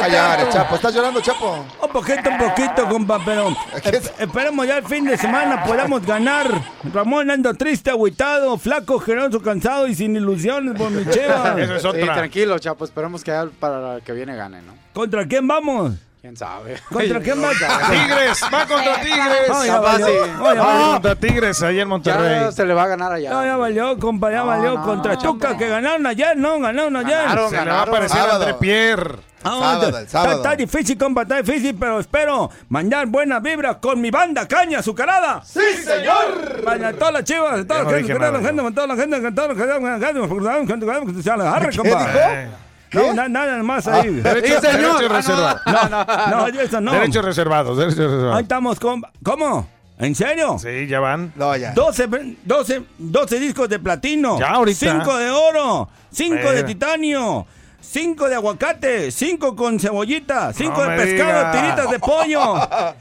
retrato. 0.08 0.50
Chapo. 0.52 0.74
¿Estás 0.76 0.94
llorando, 0.94 1.20
Chapo? 1.20 1.64
Un 1.82 1.88
poquito, 1.90 2.30
un 2.30 2.38
poquito, 2.38 2.88
compa, 2.88 3.18
pero 3.24 3.48
¿Qué 3.82 3.90
es? 3.90 4.04
esp- 4.10 4.12
esperemos 4.18 4.66
ya 4.66 4.78
el 4.78 4.84
fin 4.84 5.04
de 5.04 5.16
semana 5.16 5.64
podamos 5.64 6.04
ganar. 6.04 6.46
Ramón 6.92 7.30
ando 7.30 7.52
triste, 7.54 7.90
agüitado, 7.90 8.56
flaco, 8.58 8.98
generoso, 8.98 9.40
cansado 9.42 9.86
y 9.86 9.94
sin 9.94 10.16
ilusiones 10.16 10.74
por 10.76 10.90
mi 10.90 11.04
cheva. 11.10 11.54
Eso 11.60 11.74
es 11.74 11.82
Sí, 11.82 11.88
otra. 11.88 12.14
tranquilo, 12.14 12.58
Chapo. 12.58 12.84
Esperemos 12.84 13.22
que 13.24 13.30
ya 13.30 13.46
para 13.60 14.00
que 14.04 14.12
viene 14.12 14.36
gane, 14.36 14.62
¿no? 14.62 14.74
¿Contra 14.92 15.26
quién 15.26 15.46
vamos? 15.46 15.92
¿Quién 16.22 16.36
sabe? 16.36 16.76
¿Contra 16.90 17.20
quién 17.20 17.40
va? 17.44 17.50
Tigres, 17.50 18.40
va 18.52 18.66
contra 18.66 19.00
Tigres. 19.00 19.48
No, 19.48 19.64
ya 19.64 19.72
Capaz 19.74 19.92
valió. 19.92 20.06
sí. 20.06 20.30
No, 20.38 20.54
ya 20.54 20.60
Va 20.62 20.66
valió. 20.72 20.92
contra 20.92 21.14
Tigres 21.14 21.62
ahí 21.62 21.80
en 21.80 21.88
Monterrey. 21.88 22.40
Ya 22.40 22.52
se 22.52 22.66
le 22.66 22.74
va 22.74 22.82
a 22.82 22.86
ganar 22.88 23.12
allá. 23.12 23.30
No, 23.30 23.44
ya 23.44 23.56
valió, 23.56 23.96
compa, 23.98 24.32
ya 24.32 24.38
No, 24.38 24.46
valió. 24.46 24.74
no, 24.74 24.84
Contra 24.84 25.12
no, 25.14 25.18
Tuca, 25.20 25.50
hombre. 25.50 25.64
que 25.66 25.70
ganaron 25.70 26.04
ayer, 26.06 26.36
¿no? 26.36 26.58
Ganaron 26.58 26.96
ayer. 26.96 27.16
Ganaron. 27.16 27.50
Se 27.50 27.54
le 27.54 27.56
va 27.58 27.62
a 27.62 27.64
ganaron. 27.66 27.88
aparecer 27.94 28.18
Sábado. 28.18 28.40
André 28.40 28.54
Pierre. 28.54 29.14
Ah, 29.46 29.58
Sábado, 29.60 29.86
está- 29.86 30.00
el 30.00 30.08
sábado. 30.08 30.36
Está, 30.36 30.56
difícil, 30.56 30.98
compa, 30.98 31.22
está 31.22 31.42
difícil, 31.42 31.76
pero 31.78 32.00
espero 32.00 32.50
mandar 32.68 33.06
buena 33.06 33.38
vibra 33.40 33.78
con 33.78 34.00
mi 34.00 34.10
banda 34.10 34.46
Caña 34.48 34.80
Azucarada. 34.80 35.42
¡Sí, 35.44 35.60
señor! 35.84 36.62
Para 36.64 36.92
todas 36.92 37.12
las 37.14 37.24
chivas, 37.24 37.66
toda 37.66 37.84
la 37.84 37.84
no 37.84 37.90
gente, 37.96 38.12
toda 38.14 38.18
la 38.32 38.38
nada, 38.38 38.48
gente, 38.48 38.72
toda 38.72 38.86
la 38.86 38.96
gente, 38.96 39.18
toda 39.18 39.26
la 39.26 39.26
gente, 39.26 39.32
toda 39.32 39.48
la 39.48 39.54
gente, 39.54 39.58
toda 39.68 40.52
la 40.52 40.66
gente, 40.66 40.80
toda 40.86 40.92
la 40.98 41.06
gente, 41.06 41.22
se 41.22 41.28
la 41.28 41.34
agarre, 41.48 41.68
¿Qué 41.70 41.76
compa. 41.78 41.98
dijo? 42.06 42.18
Eh, 42.18 42.48
No, 42.94 43.12
na- 43.14 43.28
nada 43.28 43.62
más 43.62 43.86
ahí. 43.88 44.08
Derecho, 44.14 44.60
Sí, 44.60 44.66
señor. 44.68 44.98
derecho 44.98 45.12
Ah, 45.12 45.16
reservado. 45.16 45.60
no, 45.66 45.88
no, 45.88 46.04
no. 46.04 46.48
No, 46.48 46.60
eso 46.60 46.80
no. 46.80 46.92
Derechos 46.92 47.24
reservados, 47.24 47.76
derechos 47.76 47.98
Ahí 47.98 48.06
reservados. 48.06 48.40
estamos, 48.42 48.80
compa. 48.80 49.10
¿Cómo? 49.22 49.68
¿En 49.98 50.14
serio? 50.14 50.56
Sí, 50.58 50.86
ya 50.86 51.00
van. 51.00 51.32
No, 51.36 51.56
ya. 51.56 51.72
12, 51.72 52.06
12, 52.44 52.82
12 52.98 53.40
discos 53.40 53.68
de 53.68 53.78
platino. 53.80 54.38
Ya, 54.38 54.48
ahorita. 54.50 54.78
5 54.92 55.16
de 55.16 55.30
oro. 55.30 55.88
5 56.10 56.52
de 56.52 56.60
Eh. 56.60 56.64
titanio. 56.64 57.46
5 57.88 58.28
de 58.28 58.34
aguacate. 58.34 59.10
5 59.10 59.56
con 59.56 59.78
cebollita. 59.80 60.52
5 60.52 60.84
No 60.84 60.90
de 60.90 60.96
pescado. 60.96 61.28
diga. 61.38 61.52
Tiritas 61.52 61.90
de 61.90 61.98
pollo. 61.98 62.54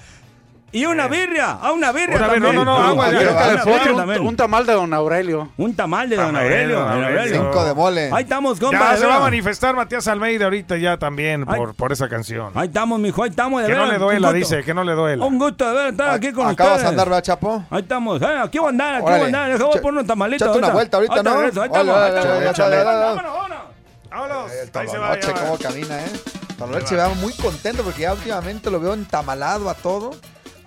Y 0.72 0.86
una 0.86 1.08
birria. 1.08 1.58
Ah, 1.62 1.72
una 1.72 1.94
birria 1.94 2.18
Una 2.18 2.27
birria, 2.27 2.42
también. 2.50 2.56
no, 2.56 2.65
no, 2.65 2.77
no, 2.80 2.88
agua, 2.89 3.08
birria 3.10 3.63
Otro, 3.63 4.24
un, 4.24 4.36
tamal 4.36 4.65
de 4.65 4.74
don 4.74 4.94
Aurelio. 4.94 5.50
Un 5.56 5.74
tamal 5.74 6.10
de 6.10 6.18
don 6.18 6.36
Aurelio. 6.36 6.80
don 6.82 7.01
Aurelio. 7.01 7.34
Cinco 7.46 7.63
de 7.63 7.74
mole. 7.74 8.10
Ahí 8.12 8.24
estamos, 8.24 8.60
compa. 8.60 8.80
Ya 8.80 8.92
de 8.92 8.98
se 8.98 9.06
va 9.06 9.15
a 9.15 9.20
manifestar 9.22 9.74
Matías 9.74 10.06
Almeida 10.10 10.44
ahorita 10.44 10.75
ya 10.75 10.98
también 10.98 11.46
por, 11.46 11.75
por 11.75 11.94
esa 11.94 12.10
canción. 12.10 12.51
Ahí 12.56 12.68
estamos, 12.68 13.00
mijo. 13.00 13.24
Ahí 13.24 13.30
estamos. 13.30 13.62
De 13.62 13.70
Que 13.70 13.74
no 13.74 13.86
le 13.86 13.98
duela, 13.98 14.34
dice, 14.34 14.63
que 14.65 14.74
no 14.74 14.84
le 14.84 14.92
duela. 14.96 15.24
Un 15.25 15.39
gusto 15.39 15.65
de 15.65 15.75
ver 15.75 15.88
estar 15.92 16.10
aquí 16.10 16.34
con 16.34 16.46
Acá 16.46 16.63
vas 16.65 16.72
ustedes. 16.74 16.88
a 16.88 16.89
andar, 16.89 17.08
¿verdad, 17.08 17.24
Chapo? 17.24 17.63
Ahí 17.70 17.82
estamos, 17.82 18.22
eh, 18.22 18.25
aquí 18.44 18.58
voy 18.58 18.65
a 18.65 18.70
andar, 18.72 18.96
aquí 18.96 19.04
voy 19.06 19.13
a 19.22 19.25
andar, 19.27 19.51
Echa- 19.51 19.70
poner 19.82 19.92
unos 19.94 20.06
tamalitos. 20.08 20.46
échate 20.46 20.58
una 20.60 20.74
vuelta 20.74 20.98
ahorita, 20.98 21.24
¿no? 21.24 21.39
ahí 21.39 21.48
estamos, 21.48 21.58
ahí 21.58 22.74
estamos. 22.74 23.75
Vámonos. 24.15 24.50
El 24.50 24.72
cómo 25.34 25.57
camina, 25.57 26.05
¿eh? 26.05 26.12
Se 26.86 26.95
va 26.95 27.10
muy 27.10 27.34
contento 27.34 27.84
porque 27.84 28.03
ya 28.03 28.13
últimamente 28.13 28.72
lo 28.72 28.79
veo 28.79 28.93
entamalado 28.93 29.69
a 29.69 29.74
todo. 29.74 30.12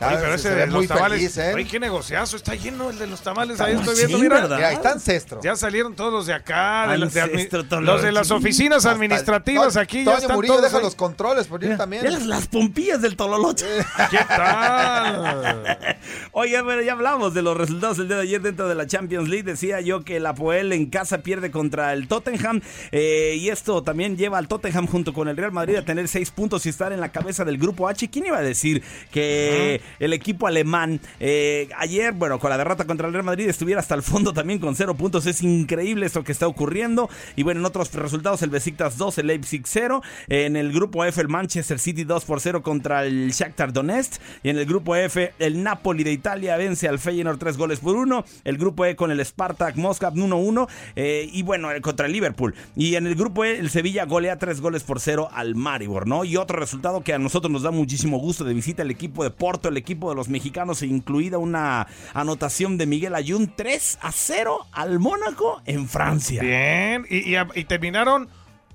Ya 0.01 0.07
Oye, 0.09 0.17
pero 0.21 0.39
se- 0.39 0.49
ese 0.49 0.55
de 0.55 0.67
los 0.69 0.87
tamales. 0.87 1.19
feliz, 1.19 1.37
¿eh? 1.39 1.53
Oye, 1.55 1.67
qué 1.67 1.81
negociazo. 1.81 2.37
Está 2.37 2.55
lleno 2.55 2.91
el 2.91 2.99
de 2.99 3.07
los 3.09 3.21
tamales. 3.21 3.61
Ahí 3.61 3.75
Ah, 3.77 3.81
estoy 3.81 3.97
sí, 3.97 4.07
viendo, 4.07 4.19
mira. 4.23 4.41
¿verdad? 4.43 4.57
Mira, 4.57 4.69
ahí 4.69 4.75
está 4.77 4.93
Ancestro. 4.93 5.41
Ya 5.43 5.57
salieron 5.57 5.95
todos 5.97 6.13
los 6.13 6.27
de 6.27 6.35
acá, 6.35 6.87
de, 6.89 6.99
las- 6.99 7.13
de 7.15 7.81
los 7.81 8.03
de 8.03 8.13
las 8.13 8.31
oficinas 8.31 8.85
el- 8.85 8.93
administrativas 8.93 9.77
aquí 9.77 9.99
ya 9.99 10.05
Toño 10.13 10.17
están 10.19 10.37
Murillo 10.37 10.55
todos 10.55 10.65
deja 10.67 10.77
ahí. 10.79 10.83
los 10.85 10.95
controles 10.95 11.47
por 11.49 11.65
ir 11.65 11.77
también. 11.77 12.05
Las, 12.13 12.27
las 12.27 12.47
pompillas 12.47 13.03
del 13.03 13.17
Tololoche. 13.17 13.67
¿Qué 14.11 14.19
tal? 14.29 15.77
Oye, 16.33 16.63
pero 16.65 16.83
ya 16.83 16.93
hablamos 16.93 17.35
de 17.35 17.43
los 17.43 17.57
resultados 17.57 17.97
del 17.99 18.07
día 18.09 18.17
de 18.19 18.23
ayer 18.23 18.41
dentro 18.41 18.69
de 18.69 18.75
la 18.77 18.87
Champions 18.87 19.29
League. 19.29 19.43
Decía 19.43 19.81
yo 19.81 20.05
que 20.05 20.21
la 20.21 20.35
Poel 20.35 20.73
en 20.73 20.87
casa 20.91 21.19
pierde 21.19 21.51
contra 21.51 21.93
el 21.93 22.07
Tottenham. 22.09 22.61
eh, 22.93 23.35
y 23.37 23.49
esto 23.51 23.83
también 23.83 24.17
lleva 24.17 24.39
al 24.39 24.47
Tottenham 24.49 24.87
junto 24.87 25.13
con 25.13 25.29
el 25.29 25.37
Real 25.37 25.53
Madrid 25.53 25.77
a 25.77 25.85
tener 25.85 26.07
seis 26.09 26.31
puntos 26.31 26.67
y 26.67 26.69
estar 26.69 26.93
en 26.93 27.01
la 27.01 27.11
cabeza 27.11 27.45
del 27.45 27.59
grupo 27.59 27.89
H. 27.89 28.09
¿Quién 28.11 28.27
iba 28.27 28.39
a 28.39 28.43
decir 28.43 28.83
que 29.11 29.81
el 29.99 30.13
equipo 30.13 30.47
alemán 30.47 31.01
eh, 31.21 31.69
ayer, 31.77 32.13
bueno, 32.13 32.39
con 32.39 32.51
la 32.51 32.59
derrota 32.59 32.85
contra 32.85 33.07
el 33.07 33.13
Real 33.13 33.25
Madrid 33.25 33.49
estuviera 33.49 33.81
hasta 33.81 33.95
el 33.95 34.03
fondo 34.03 34.33
también 34.33 34.59
con 34.59 34.75
cero 34.77 34.95
puntos? 34.95 35.27
Es 35.27 35.43
increíble 35.43 36.07
esto 36.07 36.25
que 36.25 36.33
está 36.33 36.47
ocurriendo. 36.47 37.09
Y 37.37 37.43
bueno, 37.43 37.61
en 37.61 37.67
otros 37.67 37.93
resultados, 37.95 38.43
el 38.43 38.51
Besiktas 38.51 38.97
2, 38.99 39.19
el 39.19 39.27
Leipzig 39.29 39.63
0. 39.65 40.03
En 40.29 40.57
el 40.57 40.73
grupo 40.73 41.05
F, 41.05 41.21
el 41.21 41.29
Manchester 41.29 41.79
City 41.79 42.05
2 42.05 42.25
por 42.25 42.41
0 42.41 42.63
contra 42.63 43.05
el 43.05 43.31
Shakhtar 43.31 43.73
Donetsk. 43.73 44.21
Y 44.43 44.51
en 44.51 44.59
el 44.59 44.67
grupo 44.67 44.97
F, 44.97 45.33
el 45.39 45.63
Napoli 45.63 46.05
de 46.05 46.13
Italia 46.13 46.57
vence 46.57 46.89
al 46.89 46.99
Feyenoord 46.99 47.39
3 47.39 47.57
goles 47.57 47.81
por 47.81 47.97
1. 47.97 48.25
El 48.45 48.59
grupo 48.59 48.85
E 48.85 48.97
con 48.97 49.11
el 49.11 49.25
Spartak 49.25 49.77
Moscow 49.77 50.11
1-1. 50.13 50.69
eh, 50.97 51.29
y 51.33 51.43
bueno, 51.43 51.71
eh, 51.71 51.81
contra 51.81 52.07
el 52.07 52.13
Liverpool. 52.13 52.55
Y 52.77 52.95
en 52.95 53.07
el 53.07 53.15
grupo 53.15 53.45
E, 53.45 53.59
el 53.59 53.71
Sevilla 53.71 54.05
golea 54.05 54.39
3 54.39 54.61
goles 54.61 54.83
por 54.83 55.01
0 55.01 55.29
al 55.33 55.55
Maribor, 55.55 56.07
¿no? 56.07 56.25
Y 56.25 56.37
otro 56.37 56.59
resultado 56.59 57.03
que 57.03 57.13
a 57.13 57.19
nosotros 57.19 57.51
nos 57.51 57.63
da 57.63 57.71
muchísimo 57.71 58.19
gusto 58.19 58.45
de 58.45 58.55
visita 58.55 58.83
el 58.83 58.91
equipo 58.91 59.25
de 59.25 59.31
Porto, 59.31 59.69
el 59.69 59.77
equipo 59.79 60.11
de 60.11 60.17
los 60.17 60.29
mexicanos, 60.29 60.83
incluida 60.83 61.39
una 61.39 61.87
anotación 62.15 62.79
de 62.79 62.87
Miguel 62.87 63.15
Ayun 63.15 63.53
3 63.55 63.99
a 64.03 64.13
0 64.13 64.67
al 64.73 64.99
Mónaco 64.99 65.63
en 65.65 65.89
Francia. 65.89 66.43
Bien, 66.43 67.07
y, 67.09 67.65
terminaron 67.65 68.29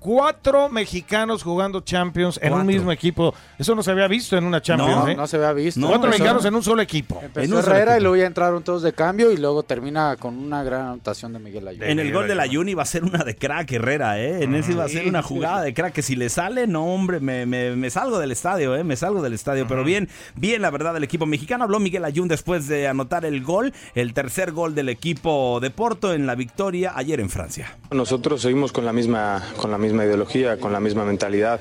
cuatro 0.04 0.68
mexicanos 0.68 1.42
jugando 1.42 1.80
Champions 1.80 2.38
en 2.42 2.52
un 2.52 2.66
mismo 2.66 2.92
equipo. 2.92 3.34
Eso 3.58 3.74
no 3.74 3.82
se 3.82 3.90
había 3.90 4.06
visto 4.06 4.36
en 4.36 4.44
una 4.44 4.60
Champions, 4.60 4.96
No, 4.96 5.08
¿eh? 5.08 5.16
no 5.16 5.26
se 5.26 5.38
había 5.38 5.54
visto. 5.54 5.80
Cuatro 5.80 6.10
mexicanos 6.10 6.44
en 6.44 6.54
un 6.54 6.62
solo 6.62 6.82
equipo. 6.82 7.18
Empezó 7.22 7.58
Herrera 7.60 7.96
y 7.96 8.02
luego 8.02 8.16
ya 8.16 8.26
entraron 8.26 8.62
todos 8.62 8.82
de 8.82 8.92
cambio 8.92 9.32
y 9.32 9.38
luego 9.38 9.62
termina 9.62 10.16
con 10.16 10.36
una 10.36 10.62
gran 10.62 10.82
anotación 10.88 11.32
de 11.32 11.38
Miguel 11.38 11.66
Ayun. 11.68 11.84
En 11.84 11.98
el 12.00 12.12
gol 12.12 12.28
de 12.28 12.34
la 12.34 12.46
Juni 12.46 12.72
iba 12.72 12.82
a 12.82 12.86
ser 12.86 13.02
una 13.02 13.24
de 13.24 13.34
crack 13.34 13.72
Herrera, 13.72 14.20
¿eh? 14.20 14.44
En 14.44 14.54
ese 14.54 14.72
iba 14.72 14.84
a 14.84 14.88
ser 14.90 15.08
una 15.08 15.22
jugada 15.22 15.62
de 15.62 15.72
crack 15.72 15.94
que 15.94 16.02
si 16.02 16.16
le 16.16 16.28
sale, 16.28 16.66
no, 16.66 16.84
hombre, 16.84 17.20
me, 17.20 17.46
me- 17.46 17.74
me 17.74 17.88
salgo 17.88 18.18
del 18.18 18.30
estadio, 18.30 18.76
¿eh? 18.76 18.84
Me 18.84 18.96
salgo 18.96 19.22
del 19.22 19.32
estadio. 19.32 19.66
Pero 19.66 19.84
bien, 19.84 20.10
bien, 20.34 20.60
la 20.60 20.70
verdad, 20.70 20.94
el 20.98 21.04
equipo 21.04 21.24
mexicano. 21.24 21.64
Habló 21.64 21.80
Miguel 21.80 22.04
Ayun 22.04 22.28
después 22.28 22.68
de 22.68 22.88
anotar 22.88 23.24
el 23.24 23.42
gol, 23.42 23.72
el 23.94 24.12
tercer 24.12 24.52
gol 24.52 24.74
del 24.74 24.90
equipo 24.90 25.60
de 25.60 25.70
Porto 25.70 26.12
en 26.12 26.26
la 26.26 26.34
victoria 26.34 26.92
ayer 26.94 27.20
en 27.20 27.30
Francia. 27.30 27.78
Nosotros 27.90 28.42
seguimos 28.42 28.70
con 28.70 28.84
la 28.84 28.92
misma 28.92 29.42
con 29.56 29.70
la 29.70 29.78
misma 29.78 29.93
ideología, 30.02 30.56
con 30.58 30.72
la 30.72 30.80
misma 30.80 31.04
mentalidad, 31.04 31.60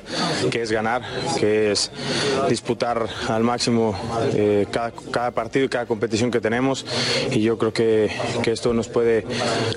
que 0.50 0.62
es 0.62 0.72
ganar, 0.72 1.04
que 1.40 1.72
es 1.72 1.92
disputar 2.50 3.08
al 3.28 3.44
máximo 3.44 3.96
eh, 4.34 4.66
cada, 4.72 4.92
cada 5.12 5.32
partido 5.32 5.66
y 5.66 5.70
cada 5.70 5.86
competición 5.86 6.32
que 6.32 6.42
tenemos. 6.42 6.86
Y 7.32 7.42
yo 7.42 7.58
creo 7.58 7.74
que, 7.74 8.10
que 8.42 8.52
esto 8.52 8.74
nos 8.74 8.88
puede 8.88 9.26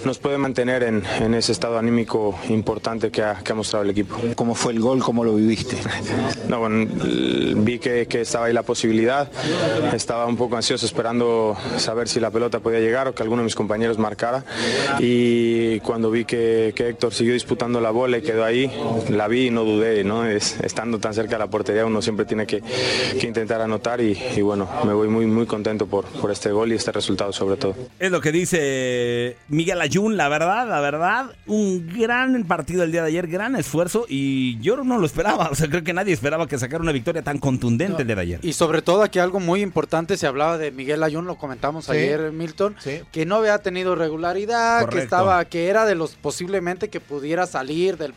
nos 0.05 0.19
puede 0.19 0.39
mantener 0.39 0.83
en, 0.83 1.03
en 1.21 1.35
ese 1.35 1.53
estado 1.53 1.79
anímico 1.79 2.39
importante 2.49 3.11
que 3.11 3.23
ha, 3.23 3.35
que 3.43 3.53
ha 3.53 3.55
mostrado 3.55 3.85
el 3.85 3.91
equipo. 3.91 4.17
¿Cómo 4.35 4.55
fue 4.55 4.73
el 4.73 4.81
gol? 4.81 5.03
¿Cómo 5.03 5.25
lo 5.25 5.35
viviste? 5.35 5.77
No, 6.49 6.61
bueno, 6.61 6.87
vi 7.57 7.79
que, 7.79 8.07
que 8.07 8.21
estaba 8.21 8.47
ahí 8.47 8.53
la 8.53 8.63
posibilidad. 8.63 9.29
Estaba 9.93 10.27
un 10.27 10.37
poco 10.37 10.57
ansioso 10.57 10.87
esperando 10.87 11.57
saber 11.77 12.09
si 12.09 12.21
la 12.21 12.31
pelota 12.31 12.61
podía 12.61 12.81
llegar 12.81 13.09
o 13.09 13.15
que 13.15 13.23
alguno 13.23 13.43
de 13.43 13.47
mis 13.47 13.55
compañeros 13.55 13.99
marcara. 13.99 14.45
Y 15.01 15.81
cuando 15.81 16.11
vi 16.11 16.25
que, 16.25 16.73
que 16.77 16.89
Héctor 16.89 17.13
siguió 17.13 17.35
disputando 17.35 17.81
la 17.81 17.91
bola 17.91 18.19
y 18.19 18.23
quedó 18.23 18.45
ahí, 18.47 18.71
la 19.11 19.29
vi 19.29 19.47
y 19.47 19.51
no 19.51 19.65
dudé. 19.65 20.05
¿no? 20.05 20.25
Es- 20.27 20.59
estando 20.61 20.99
tan 20.99 21.15
cerca 21.15 21.33
de 21.33 21.39
la 21.41 21.47
portería, 21.51 21.85
uno 21.87 22.01
siempre 22.03 22.25
tiene 22.25 22.47
que, 22.47 22.63
que 23.21 23.27
intentar 23.27 23.61
anotar. 23.61 24.01
Y, 24.01 24.19
y 24.37 24.41
bueno, 24.43 24.69
me 24.85 24.93
voy 24.93 25.09
muy, 25.09 25.27
muy 25.27 25.47
contento 25.47 25.87
por, 25.87 26.05
por 26.07 26.31
este 26.31 26.51
gol 26.51 26.73
y 26.73 26.77
este 26.77 26.93
resultado 26.93 27.33
sobre 27.33 27.57
todo. 27.57 27.75
Es 27.99 28.11
lo 28.11 28.21
que 28.21 28.33
dice 28.33 29.37
Miguel 29.49 29.81
Ayun, 29.81 30.17
la 30.17 30.29
verdad, 30.29 30.69
la 30.69 30.81
verdad, 30.81 31.27
un 31.47 31.87
gran 31.97 32.45
partido 32.45 32.83
el 32.83 32.93
día 32.93 33.03
de 33.03 33.09
ayer, 33.09 33.27
gran 33.27 33.57
esfuerzo 33.57 34.07
y 34.09 34.59
yo 34.61 34.77
no 34.85 34.99
lo 34.99 35.07
esperaba, 35.07 35.49
o 35.53 35.55
sea, 35.55 35.69
creo 35.69 35.83
que 35.85 35.93
nadie 35.93 36.13
esperaba 36.13 36.47
que 36.47 36.59
sacara 36.59 36.83
una 36.83 36.93
victoria 36.93 37.23
tan 37.23 37.39
contundente 37.39 38.03
el 38.03 38.07
día 38.09 38.17
de 38.17 38.23
ayer. 38.23 38.41
Y 38.43 38.53
sobre 38.53 38.83
todo 38.83 39.03
aquí 39.03 39.19
algo 39.19 39.41
muy 39.41 39.63
importante, 39.63 40.17
se 40.17 40.27
hablaba 40.27 40.59
de 40.59 40.71
Miguel 40.71 41.03
Ayun, 41.03 41.27
lo 41.27 41.37
comentamos 41.37 41.87
Sí. 41.87 41.93
ayer, 41.93 42.33
Milton, 42.33 42.75
que 43.13 43.27
no 43.27 43.37
había 43.37 43.59
tenido 43.59 43.95
regularidad, 43.95 44.89
que 44.89 44.99
estaba, 44.99 45.45
que 45.45 45.69
era 45.69 45.85
de 45.87 45.95
los 45.95 46.13
posiblemente 46.17 46.89
que 46.89 47.01
pudiera 47.01 47.47
salir 47.47 47.97
del 47.97 48.13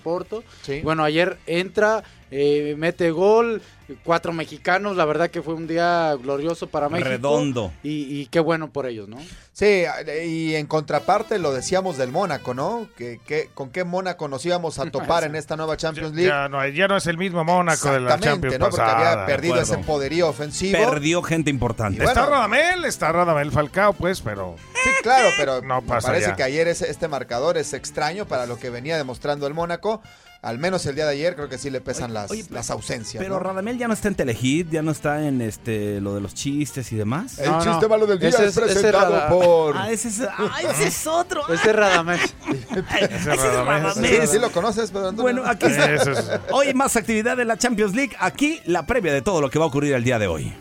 Bueno, 0.83 1.03
ayer 1.03 1.37
entra, 1.47 2.03
eh, 2.31 2.75
mete 2.77 3.11
gol, 3.11 3.61
cuatro 4.03 4.31
mexicanos, 4.33 4.95
la 4.95 5.05
verdad 5.05 5.29
que 5.31 5.41
fue 5.41 5.55
un 5.55 5.67
día 5.67 6.15
glorioso 6.21 6.67
para 6.67 6.89
México. 6.89 7.09
Redondo. 7.09 7.71
Y, 7.83 8.19
y 8.21 8.25
qué 8.27 8.39
bueno 8.39 8.69
por 8.71 8.85
ellos, 8.85 9.07
¿no? 9.07 9.17
Sí, 9.51 9.83
y 10.25 10.55
en 10.55 10.67
contraparte 10.67 11.37
lo 11.39 11.51
decíamos 11.51 11.97
del 11.97 12.11
Mónaco, 12.11 12.53
¿no? 12.53 12.87
Que, 12.95 13.19
que- 13.25 13.49
¿Con 13.53 13.71
qué 13.71 13.83
Mónaco 13.83 14.27
nos 14.27 14.45
íbamos 14.45 14.79
a 14.79 14.85
topar 14.91 15.23
en 15.23 15.35
esta 15.35 15.55
nueva 15.57 15.75
Champions 15.75 16.13
League? 16.15 16.29
Ya 16.29 16.47
no, 16.49 16.65
ya 16.67 16.87
no 16.87 16.97
es 16.97 17.07
el 17.07 17.17
mismo 17.17 17.43
Mónaco 17.43 17.91
de 17.91 17.99
la 17.99 18.19
Champions 18.19 18.59
¿no? 18.59 18.65
Porque 18.69 18.77
pasada. 18.77 19.11
había 19.13 19.25
perdido 19.25 19.59
ese 19.59 19.77
poderío 19.79 20.29
ofensivo. 20.29 20.77
Perdió 20.77 21.21
gente 21.23 21.49
importante. 21.49 22.03
Está 22.03 22.25
Radamel, 22.27 22.85
está 22.85 23.11
Radamel 23.11 23.51
Falcao, 23.51 23.93
pues, 23.93 24.21
pero... 24.21 24.55
Sí, 24.83 24.89
claro, 25.03 25.29
pero 25.37 25.61
No 25.61 25.81
me 25.81 25.87
pasa 25.87 26.07
parece 26.09 26.27
ya. 26.29 26.35
que 26.35 26.43
ayer 26.43 26.67
ese- 26.67 26.89
este 26.89 27.07
marcador 27.07 27.57
es 27.57 27.73
extraño 27.73 28.25
para 28.27 28.45
lo 28.45 28.57
que 28.59 28.69
venía 28.69 28.97
demostrando 28.97 29.45
el 29.47 29.53
Mónaco. 29.53 30.01
Al 30.41 30.57
menos 30.57 30.85
el 30.85 30.95
día 30.95 31.05
de 31.05 31.11
ayer 31.11 31.35
creo 31.35 31.49
que 31.49 31.57
sí 31.57 31.69
le 31.69 31.81
pesan 31.81 32.13
las, 32.13 32.31
las 32.49 32.69
ausencias. 32.69 33.21
Pero 33.21 33.35
¿no? 33.35 33.39
Radamel 33.41 33.77
ya 33.77 33.89
no 33.89 33.93
está 33.93 34.07
en 34.07 34.15
Telehit, 34.15 34.69
ya 34.69 34.81
no 34.81 34.91
está 34.91 35.27
en 35.27 35.41
este 35.41 35.99
lo 35.99 36.15
de 36.15 36.21
los 36.21 36.33
chistes 36.33 36.93
y 36.93 36.95
demás. 36.95 37.39
El 37.39 37.51
chiste 37.61 37.89
malo 37.89 38.07
del 38.07 38.19
día 38.19 38.29
Ese 38.29 38.45
es, 38.45 38.55
es- 38.55 38.63
ese 38.63 38.73
presentado 38.73 39.27
por... 39.27 39.75
Ah, 39.77 39.91
ese 39.91 40.07
es, 40.07 40.21
ay, 40.37 40.65
ese 40.71 40.87
es 40.87 41.07
otro. 41.07 41.45
Ese 41.53 41.69
es 41.69 41.75
Radamés. 41.75 42.21
Ese 42.49 43.15
es 43.33 43.41
Radamel. 43.41 43.91
Sí, 43.93 44.27
sí 44.27 44.39
lo 44.39 44.49
conoces, 44.51 44.95
Antonio? 44.95 45.21
Bueno, 45.21 45.43
aquí 45.45 45.65
está. 45.65 46.41
Hoy 46.51 46.73
más 46.73 46.95
actividad 46.95 47.35
de 47.35 47.43
la 47.43 47.57
Champions 47.57 47.93
League. 47.93 48.15
Aquí 48.19 48.61
la 48.65 48.85
previa 48.85 49.11
de 49.11 49.21
todo 49.21 49.41
lo 49.41 49.49
que 49.49 49.59
va 49.59 49.65
a 49.65 49.67
ocurrir 49.67 49.93
el 49.93 50.05
día 50.05 50.19
de 50.19 50.27
hoy. 50.27 50.53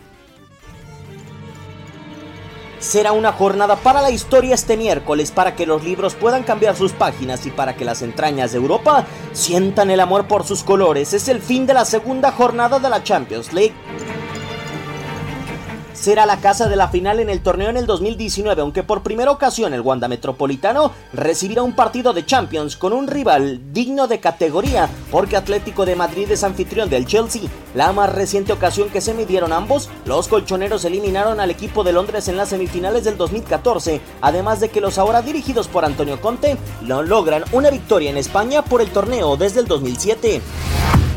Será 2.79 3.11
una 3.11 3.33
jornada 3.33 3.75
para 3.75 4.01
la 4.01 4.09
historia 4.09 4.55
este 4.55 4.77
miércoles 4.77 5.31
para 5.31 5.53
que 5.53 5.65
los 5.65 5.83
libros 5.83 6.15
puedan 6.15 6.43
cambiar 6.43 6.77
sus 6.77 6.93
páginas 6.93 7.45
y 7.45 7.51
para 7.51 7.75
que 7.75 7.83
las 7.83 8.01
entrañas 8.01 8.53
de 8.53 8.57
Europa 8.57 9.05
sientan 9.33 9.91
el 9.91 9.99
amor 9.99 10.27
por 10.27 10.45
sus 10.45 10.63
colores. 10.63 11.13
Es 11.13 11.27
el 11.27 11.41
fin 11.41 11.65
de 11.65 11.73
la 11.73 11.83
segunda 11.83 12.31
jornada 12.31 12.79
de 12.79 12.89
la 12.89 13.03
Champions 13.03 13.51
League. 13.51 13.73
Será 15.99 16.25
la 16.25 16.39
casa 16.39 16.69
de 16.69 16.77
la 16.77 16.87
final 16.87 17.19
en 17.19 17.29
el 17.29 17.41
torneo 17.41 17.69
en 17.69 17.75
el 17.75 17.85
2019, 17.85 18.61
aunque 18.61 18.83
por 18.83 19.03
primera 19.03 19.31
ocasión 19.31 19.73
el 19.73 19.81
Wanda 19.81 20.07
Metropolitano 20.07 20.93
recibirá 21.11 21.61
un 21.61 21.73
partido 21.73 22.13
de 22.13 22.25
Champions 22.25 22.77
con 22.77 22.93
un 22.93 23.05
rival 23.05 23.73
digno 23.73 24.07
de 24.07 24.21
categoría, 24.21 24.89
porque 25.11 25.35
Atlético 25.35 25.85
de 25.85 25.97
Madrid 25.97 26.31
es 26.31 26.45
anfitrión 26.45 26.89
del 26.89 27.05
Chelsea. 27.05 27.41
La 27.75 27.91
más 27.91 28.13
reciente 28.13 28.53
ocasión 28.53 28.87
que 28.89 29.01
se 29.01 29.13
midieron 29.13 29.51
ambos, 29.51 29.89
los 30.05 30.29
colchoneros 30.29 30.85
eliminaron 30.85 31.41
al 31.41 31.51
equipo 31.51 31.83
de 31.83 31.91
Londres 31.91 32.29
en 32.29 32.37
las 32.37 32.47
semifinales 32.47 33.03
del 33.03 33.17
2014, 33.17 33.99
además 34.21 34.61
de 34.61 34.69
que 34.69 34.79
los 34.79 34.97
ahora 34.99 35.21
dirigidos 35.21 35.67
por 35.67 35.83
Antonio 35.83 36.21
Conte 36.21 36.55
no 36.81 37.03
logran 37.03 37.43
una 37.51 37.71
victoria 37.71 38.09
en 38.09 38.17
España 38.17 38.63
por 38.63 38.81
el 38.81 38.89
torneo 38.89 39.35
desde 39.35 39.59
el 39.59 39.67
2007. 39.67 40.41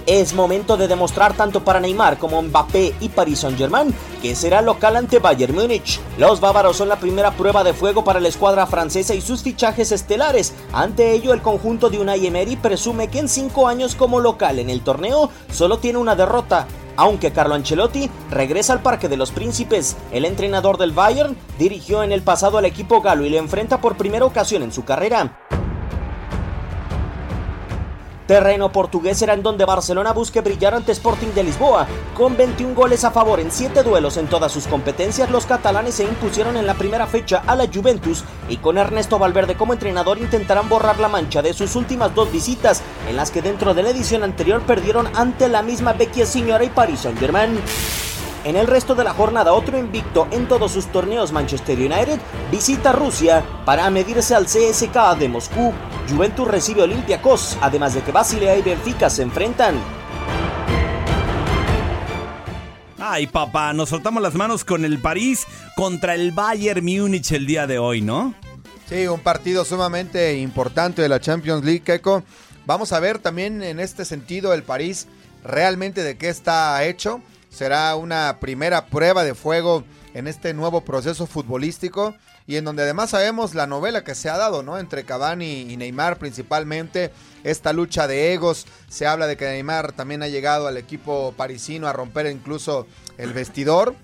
Es 0.07 0.35
momento 0.35 0.77
de 0.77 0.89
demostrar 0.89 1.35
tanto 1.35 1.63
para 1.65 1.79
Neymar 1.79 2.19
como 2.19 2.43
Mbappé 2.43 2.95
y 3.01 3.09
Paris 3.09 3.41
Saint-Germain 3.41 3.95
que 4.21 4.35
será 4.35 4.61
local 4.61 4.97
ante 4.97 5.21
Bayern 5.21 5.55
Múnich. 5.55 6.01
Los 6.19 6.41
bávaros 6.41 6.77
son 6.77 6.89
la 6.89 6.99
primera 6.99 7.33
prueba 7.33 7.63
de 7.63 7.73
fuego 7.73 8.03
para 8.03 8.21
la 8.21 8.29
escuadra 8.29 8.67
francesa 8.67 9.15
y 9.15 9.21
sus 9.21 9.43
fichajes 9.43 9.93
estelares. 9.93 10.55
Ante 10.73 11.13
ello, 11.13 11.33
el 11.33 11.43
conjunto 11.43 11.91
de 11.91 11.99
Unai 11.99 12.27
Emery 12.27 12.57
presume 12.57 13.09
que 13.09 13.21
en 13.21 13.29
cinco 13.29 13.69
años 13.69 13.95
como 13.95 14.21
local 14.21 14.59
en 14.59 14.71
el 14.71 14.83
torneo 14.83 15.31
solo 15.51 15.79
tiene 15.79 15.99
una 15.99 16.17
derrota. 16.17 16.67
Aunque 16.97 17.33
Carlo 17.33 17.55
Ancelotti 17.55 18.11
regresa 18.31 18.75
al 18.75 18.83
Parque 18.83 19.09
de 19.09 19.17
los 19.17 19.31
Príncipes, 19.31 19.97
el 20.13 20.25
entrenador 20.25 20.79
del 20.79 20.93
Bayern 20.93 21.37
dirigió 21.59 22.03
en 22.03 22.13
el 22.13 22.23
pasado 22.23 22.59
al 22.59 22.65
equipo 22.65 23.01
galo 23.01 23.25
y 23.25 23.31
le 23.31 23.39
enfrenta 23.39 23.81
por 23.81 23.97
primera 23.97 24.25
ocasión 24.25 24.63
en 24.63 24.73
su 24.73 24.85
carrera. 24.85 25.39
Terreno 28.27 28.71
portugués 28.71 29.19
será 29.19 29.35
en 29.35 29.43
donde 29.43 29.65
Barcelona 29.65 30.13
busque 30.13 30.41
brillar 30.41 30.75
ante 30.75 30.93
Sporting 30.93 31.29
de 31.35 31.43
Lisboa. 31.43 31.87
Con 32.17 32.37
21 32.37 32.75
goles 32.75 33.05
a 33.05 33.11
favor 33.11 33.41
en 33.41 33.51
7 33.51 33.83
duelos 33.83 34.17
en 34.17 34.29
todas 34.29 34.53
sus 34.53 34.67
competencias, 34.67 35.31
los 35.31 35.47
catalanes 35.47 35.97
se 35.97 36.05
impusieron 36.05 36.57
en 36.57 36.67
la 36.67 36.75
primera 36.75 37.07
fecha 37.07 37.43
a 37.47 37.57
la 37.57 37.67
Juventus 37.67 38.25
y 38.49 38.59
con 38.59 38.79
Ernesto 38.79 39.19
Valverde 39.19 39.57
como 39.57 39.73
entrenador 39.73 40.19
intentarán 40.19 40.69
borrar 40.69 41.01
la 41.01 41.09
mancha 41.09 41.43
de 41.43 41.53
sus 41.53 41.75
últimas 41.75 42.15
dos 42.15 42.31
visitas, 42.31 42.83
en 43.09 43.17
las 43.17 43.31
que 43.31 43.43
dentro 43.43 43.75
de 43.75 43.83
la 43.83 43.91
edición 43.91 44.23
anterior 44.23 44.63
perdieron 44.63 45.09
ante 45.17 45.49
la 45.49 45.63
misma 45.63 45.93
Vecchia 45.93 46.27
Signora 46.27 46.65
y 46.65 46.71
Paris 46.71 47.01
Saint-Germain. 47.01 47.61
En 48.45 48.57
el 48.57 48.67
resto 48.67 48.97
de 48.97 49.05
la 49.05 49.15
jornada, 49.15 49.53
otro 49.53 49.79
invicto 49.79 50.27
en 50.33 50.49
todos 50.49 50.73
sus 50.73 50.87
torneos, 50.87 51.31
Manchester 51.31 51.79
United 51.79 52.19
visita 52.51 52.91
Rusia 52.91 53.45
para 53.65 53.89
medirse 53.89 54.35
al 54.35 54.47
CSKA 54.47 55.15
de 55.15 55.29
Moscú. 55.29 55.73
Juventus 56.11 56.49
recibe 56.49 56.81
a 56.81 56.85
Olympiacos, 56.85 57.57
además 57.61 57.95
de 57.95 58.03
que 58.03 58.11
Basilea 58.11 58.57
y 58.57 58.63
Benfica 58.63 59.09
se 59.11 59.23
enfrentan. 59.23 59.77
Ay, 62.99 63.29
papá, 63.29 63.73
nos 63.73 63.91
soltamos 63.91 64.21
las 64.21 64.35
manos 64.35 64.65
con 64.65 64.85
el 64.85 64.99
París 64.99 65.47
contra 65.77 66.17
el 66.17 66.33
Bayern 66.33 66.85
Múnich 66.85 67.31
el 67.31 67.47
día 67.47 67.69
de 67.69 67.79
hoy, 67.79 68.01
¿no? 68.01 68.35
Sí, 68.89 69.07
un 69.07 69.21
partido 69.21 69.65
sumamente 69.65 70.37
importante 70.39 71.01
de 71.01 71.09
la 71.09 71.21
Champions 71.21 71.65
League, 71.65 71.83
Keiko. 71.83 72.25
Vamos 72.67 72.93
a 72.93 72.99
ver 72.99 73.21
también 73.21 73.63
en 73.63 73.79
este 73.79 74.05
sentido 74.05 74.53
el 74.53 74.65
París 74.65 75.07
realmente 75.45 76.03
de 76.03 76.17
qué 76.17 76.29
está 76.29 76.83
hecho. 76.85 77.21
Será 77.53 77.95
una 77.97 78.39
primera 78.41 78.87
prueba 78.87 79.25
de 79.25 79.35
fuego 79.35 79.85
en 80.15 80.27
este 80.27 80.55
nuevo 80.55 80.81
proceso 80.81 81.27
futbolístico 81.27 82.15
y 82.47 82.57
en 82.57 82.65
donde 82.65 82.83
además 82.83 83.11
sabemos 83.11 83.55
la 83.55 83.67
novela 83.67 84.05
que 84.05 84.15
se 84.15 84.31
ha 84.31 84.39
dado, 84.39 84.63
¿no? 84.63 84.79
Entre 84.79 85.05
Cavani 85.05 85.71
y 85.71 85.77
Neymar 85.77 86.17
principalmente, 86.19 87.13
esta 87.45 87.75
lucha 87.75 88.07
de 88.07 88.33
egos, 88.33 88.67
se 88.89 89.07
habla 89.07 89.27
de 89.27 89.37
que 89.37 89.45
Neymar 89.45 89.93
también 89.93 90.23
ha 90.23 90.29
llegado 90.29 90.67
al 90.67 90.79
equipo 90.79 91.35
parisino 91.37 91.89
a 91.89 91.93
romper 91.93 92.27
incluso 92.27 92.87
el 93.19 93.35
vestidor. 93.35 93.95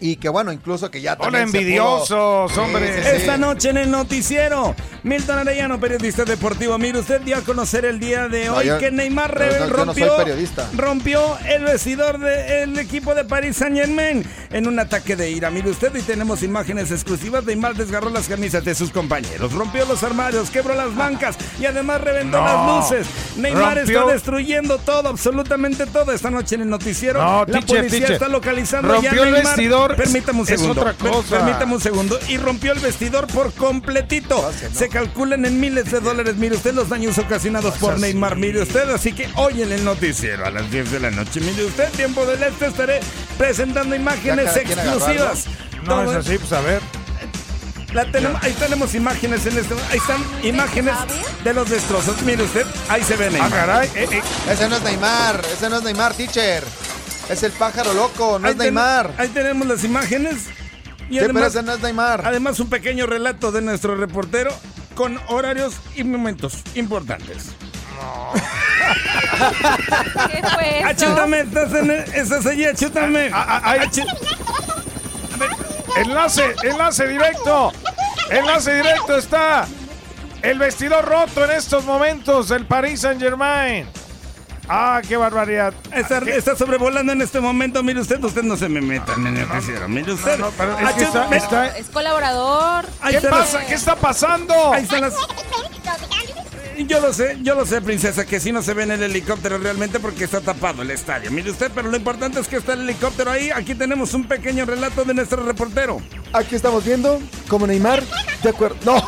Y 0.00 0.16
que 0.16 0.28
bueno, 0.28 0.52
incluso 0.52 0.90
que 0.90 1.00
ya 1.00 1.16
Hola, 1.18 1.40
envidiosos, 1.42 2.52
pudo- 2.52 2.62
hombre. 2.64 2.86
Sí, 2.86 2.92
sí, 3.02 3.10
sí. 3.10 3.16
Esta 3.16 3.36
noche 3.36 3.70
en 3.70 3.78
el 3.78 3.90
noticiero, 3.90 4.74
Milton 5.02 5.38
Arellano, 5.38 5.80
periodista 5.80 6.24
deportivo. 6.24 6.78
Mire, 6.78 7.00
usted 7.00 7.20
dio 7.22 7.36
a 7.36 7.40
conocer 7.40 7.84
el 7.84 7.98
día 7.98 8.28
de 8.28 8.46
No, 8.46 8.54
hoy 8.56 8.66
yo- 8.66 8.78
que 8.78 8.90
Neymar 8.90 9.36
no- 9.38 9.66
no 9.66 9.72
rompió, 9.72 10.16
rompió 10.76 11.38
el 11.48 11.64
vestidor 11.64 12.18
del 12.18 12.78
equipo 12.78 13.14
de 13.14 13.24
Paris 13.24 13.56
Saint 13.56 13.76
Germain 13.76 14.24
en 14.50 14.66
un 14.68 14.78
ataque 14.78 15.16
de 15.16 15.30
ira. 15.30 15.50
Mire 15.50 15.70
usted, 15.70 15.94
y 15.94 16.02
tenemos 16.02 16.42
imágenes 16.42 16.90
exclusivas. 16.90 17.44
Neymar 17.44 17.74
desgarró 17.74 18.10
las 18.10 18.28
camisas 18.28 18.64
de 18.64 18.74
sus 18.74 18.90
compañeros, 18.90 19.52
rompió 19.52 19.84
los 19.86 20.02
armarios, 20.02 20.50
quebró 20.50 20.74
las 20.74 20.94
bancas 20.94 21.36
y 21.60 21.66
además 21.66 22.00
reventó 22.00 22.38
No. 22.38 22.44
las 22.44 22.90
luces. 22.92 23.06
Neymar 23.36 23.76
Rompió- 23.78 24.00
está 24.02 24.12
destruyendo 24.12 24.78
todo, 24.78 25.08
absolutamente 25.08 25.86
todo. 25.86 26.12
Esta 26.12 26.30
noche 26.30 26.54
en 26.54 26.62
el 26.62 26.70
noticiero, 26.70 27.20
No, 27.20 27.44
la 27.46 27.60
policía 27.62 28.06
está 28.06 28.28
localizando 28.28 29.00
ya 29.02 29.10
el 29.10 29.16
Neymar. 29.32 29.42
Vestidor, 29.88 29.96
Permítame 30.12 30.38
un 30.40 30.44
es 30.48 30.60
segundo. 30.60 30.80
otra 30.80 30.92
Per- 30.92 31.10
cosa. 31.10 31.36
Permítame 31.38 31.74
un 31.74 31.80
segundo. 31.80 32.18
Y 32.28 32.36
rompió 32.36 32.72
el 32.72 32.78
vestidor 32.80 33.26
por 33.26 33.52
completito. 33.54 34.50
Se 34.72 34.88
calculan 34.88 35.44
en 35.44 35.58
miles 35.60 35.90
de 35.90 36.00
dólares. 36.00 36.36
Mire 36.36 36.56
usted 36.56 36.74
los 36.74 36.88
daños 36.88 37.18
ocasionados 37.18 37.76
por. 37.78 37.98
Neymar. 37.98 38.36
Mire 38.36 38.62
usted. 38.62 38.88
Así 38.90 39.12
que 39.12 39.28
hoy 39.36 39.62
en 39.62 39.72
el 39.72 39.84
noticiero 39.84 40.46
a 40.46 40.50
las 40.50 40.70
10 40.70 40.90
de 40.92 41.00
la 41.00 41.10
noche. 41.10 41.40
Mire 41.40 41.64
usted, 41.64 41.88
tiempo 41.92 42.24
del 42.26 42.42
este 42.42 42.66
estaré 42.66 43.00
presentando 43.36 43.94
imágenes 43.96 44.54
exclusivas. 44.56 45.46
No 45.84 46.02
Todo- 46.02 46.10
es 46.18 46.26
así, 46.26 46.38
pues 46.38 46.52
a 46.52 46.60
ver. 46.60 46.80
la 47.94 48.04
tenemos- 48.10 48.42
ahí 48.42 48.52
tenemos 48.58 48.94
imágenes 48.94 49.46
en 49.46 49.56
este. 49.58 49.74
Ahí 49.90 49.96
están 49.98 50.22
imágenes 50.42 50.94
de 51.42 51.54
los 51.54 51.70
destrozos. 51.70 52.20
Mire 52.22 52.42
usted, 52.42 52.66
ahí 52.88 53.02
se 53.02 53.16
ve 53.16 53.26
Ah, 53.26 53.30
Neymar. 53.30 53.50
caray. 53.50 53.88
eh, 53.94 54.08
eh. 54.12 54.22
Ese 54.50 54.68
no 54.68 54.76
es 54.76 54.82
Neymar, 54.82 55.40
ese 55.52 55.70
no 55.70 55.78
es 55.78 55.82
Neymar, 55.84 56.12
teacher. 56.14 56.62
Es 57.28 57.42
el 57.42 57.52
pájaro 57.52 57.92
loco, 57.94 58.38
no 58.38 58.46
Ahí 58.46 58.52
es 58.52 58.58
ten- 58.58 58.66
Neymar. 58.74 59.12
Ahí 59.18 59.28
tenemos 59.28 59.66
las 59.66 59.84
imágenes. 59.84 60.46
Y 61.10 61.14
Sí, 61.14 61.18
además, 61.20 61.54
no 61.62 61.72
es 61.72 61.80
Neymar. 61.80 62.22
además 62.26 62.60
un 62.60 62.68
pequeño 62.68 63.06
relato 63.06 63.50
de 63.52 63.62
nuestro 63.62 63.96
reportero 63.96 64.50
con 64.94 65.18
horarios 65.28 65.74
y 65.94 66.04
momentos 66.04 66.58
importantes. 66.74 67.46
¿Qué 70.30 70.42
fue 70.54 70.78
eso? 70.80 70.88
Achútame, 70.88 71.40
estás, 71.40 71.72
en 71.74 71.90
el- 71.90 72.14
estás 72.14 72.46
allí, 72.46 72.64
achútame. 72.66 73.30
Ah, 73.32 73.60
ah, 73.64 73.70
ahí- 73.70 73.80
Achu- 73.80 74.06
Enlace, 75.96 76.54
enlace 76.62 77.06
directo. 77.08 77.72
Enlace 78.30 78.74
directo 78.74 79.16
está 79.16 79.66
el 80.42 80.58
vestidor 80.58 81.04
roto 81.04 81.44
en 81.44 81.50
estos 81.52 81.84
momentos 81.84 82.48
del 82.50 82.66
Paris 82.66 83.00
Saint 83.00 83.20
Germain. 83.20 83.88
Ah, 84.68 85.00
qué 85.06 85.16
barbaridad. 85.16 85.72
Está, 85.94 86.18
está 86.18 86.54
sobrevolando 86.56 87.12
en 87.12 87.22
este 87.22 87.40
momento, 87.40 87.82
mire 87.82 88.00
usted, 88.00 88.22
usted 88.22 88.42
no 88.42 88.56
se 88.56 88.68
me 88.68 88.80
meta 88.80 89.14
en 89.14 89.26
el 89.28 89.48
noticiero, 89.48 89.88
mire 89.88 90.12
usted. 90.12 90.38
No, 90.38 90.46
no, 90.46 90.52
pero 90.56 90.78
es 90.78 90.92
que 90.94 91.04
está- 91.04 91.18
Achútame. 91.22 91.36
está- 91.36 91.78
Es 91.78 91.86
colaborador. 91.88 92.86
Ahí 93.00 93.14
¿Qué 93.16 93.20
las- 93.22 93.30
pasa? 93.30 93.66
¿Qué 93.66 93.74
está 93.74 93.96
pasando? 93.96 94.74
Ahí 94.74 94.82
están 94.84 95.00
las... 95.02 95.14
Yo 96.86 97.00
lo 97.00 97.12
sé, 97.12 97.36
yo 97.42 97.56
lo 97.56 97.66
sé, 97.66 97.82
princesa, 97.82 98.24
que 98.24 98.38
si 98.38 98.52
no 98.52 98.62
se 98.62 98.72
ve 98.72 98.84
en 98.84 98.92
el 98.92 99.02
helicóptero 99.02 99.58
realmente 99.58 99.98
porque 99.98 100.22
está 100.24 100.40
tapado 100.40 100.82
el 100.82 100.92
estadio. 100.92 101.28
Mire 101.32 101.50
usted, 101.50 101.72
pero 101.74 101.90
lo 101.90 101.96
importante 101.96 102.38
es 102.38 102.46
que 102.46 102.56
está 102.58 102.74
el 102.74 102.82
helicóptero 102.82 103.32
ahí. 103.32 103.50
Aquí 103.50 103.74
tenemos 103.74 104.14
un 104.14 104.28
pequeño 104.28 104.64
relato 104.64 105.04
de 105.04 105.12
nuestro 105.12 105.44
reportero. 105.44 106.00
Aquí 106.32 106.54
estamos 106.54 106.84
viendo 106.84 107.20
como 107.48 107.66
Neymar, 107.66 108.04
de 108.44 108.48
acuerdo. 108.50 108.76
No, 108.84 109.02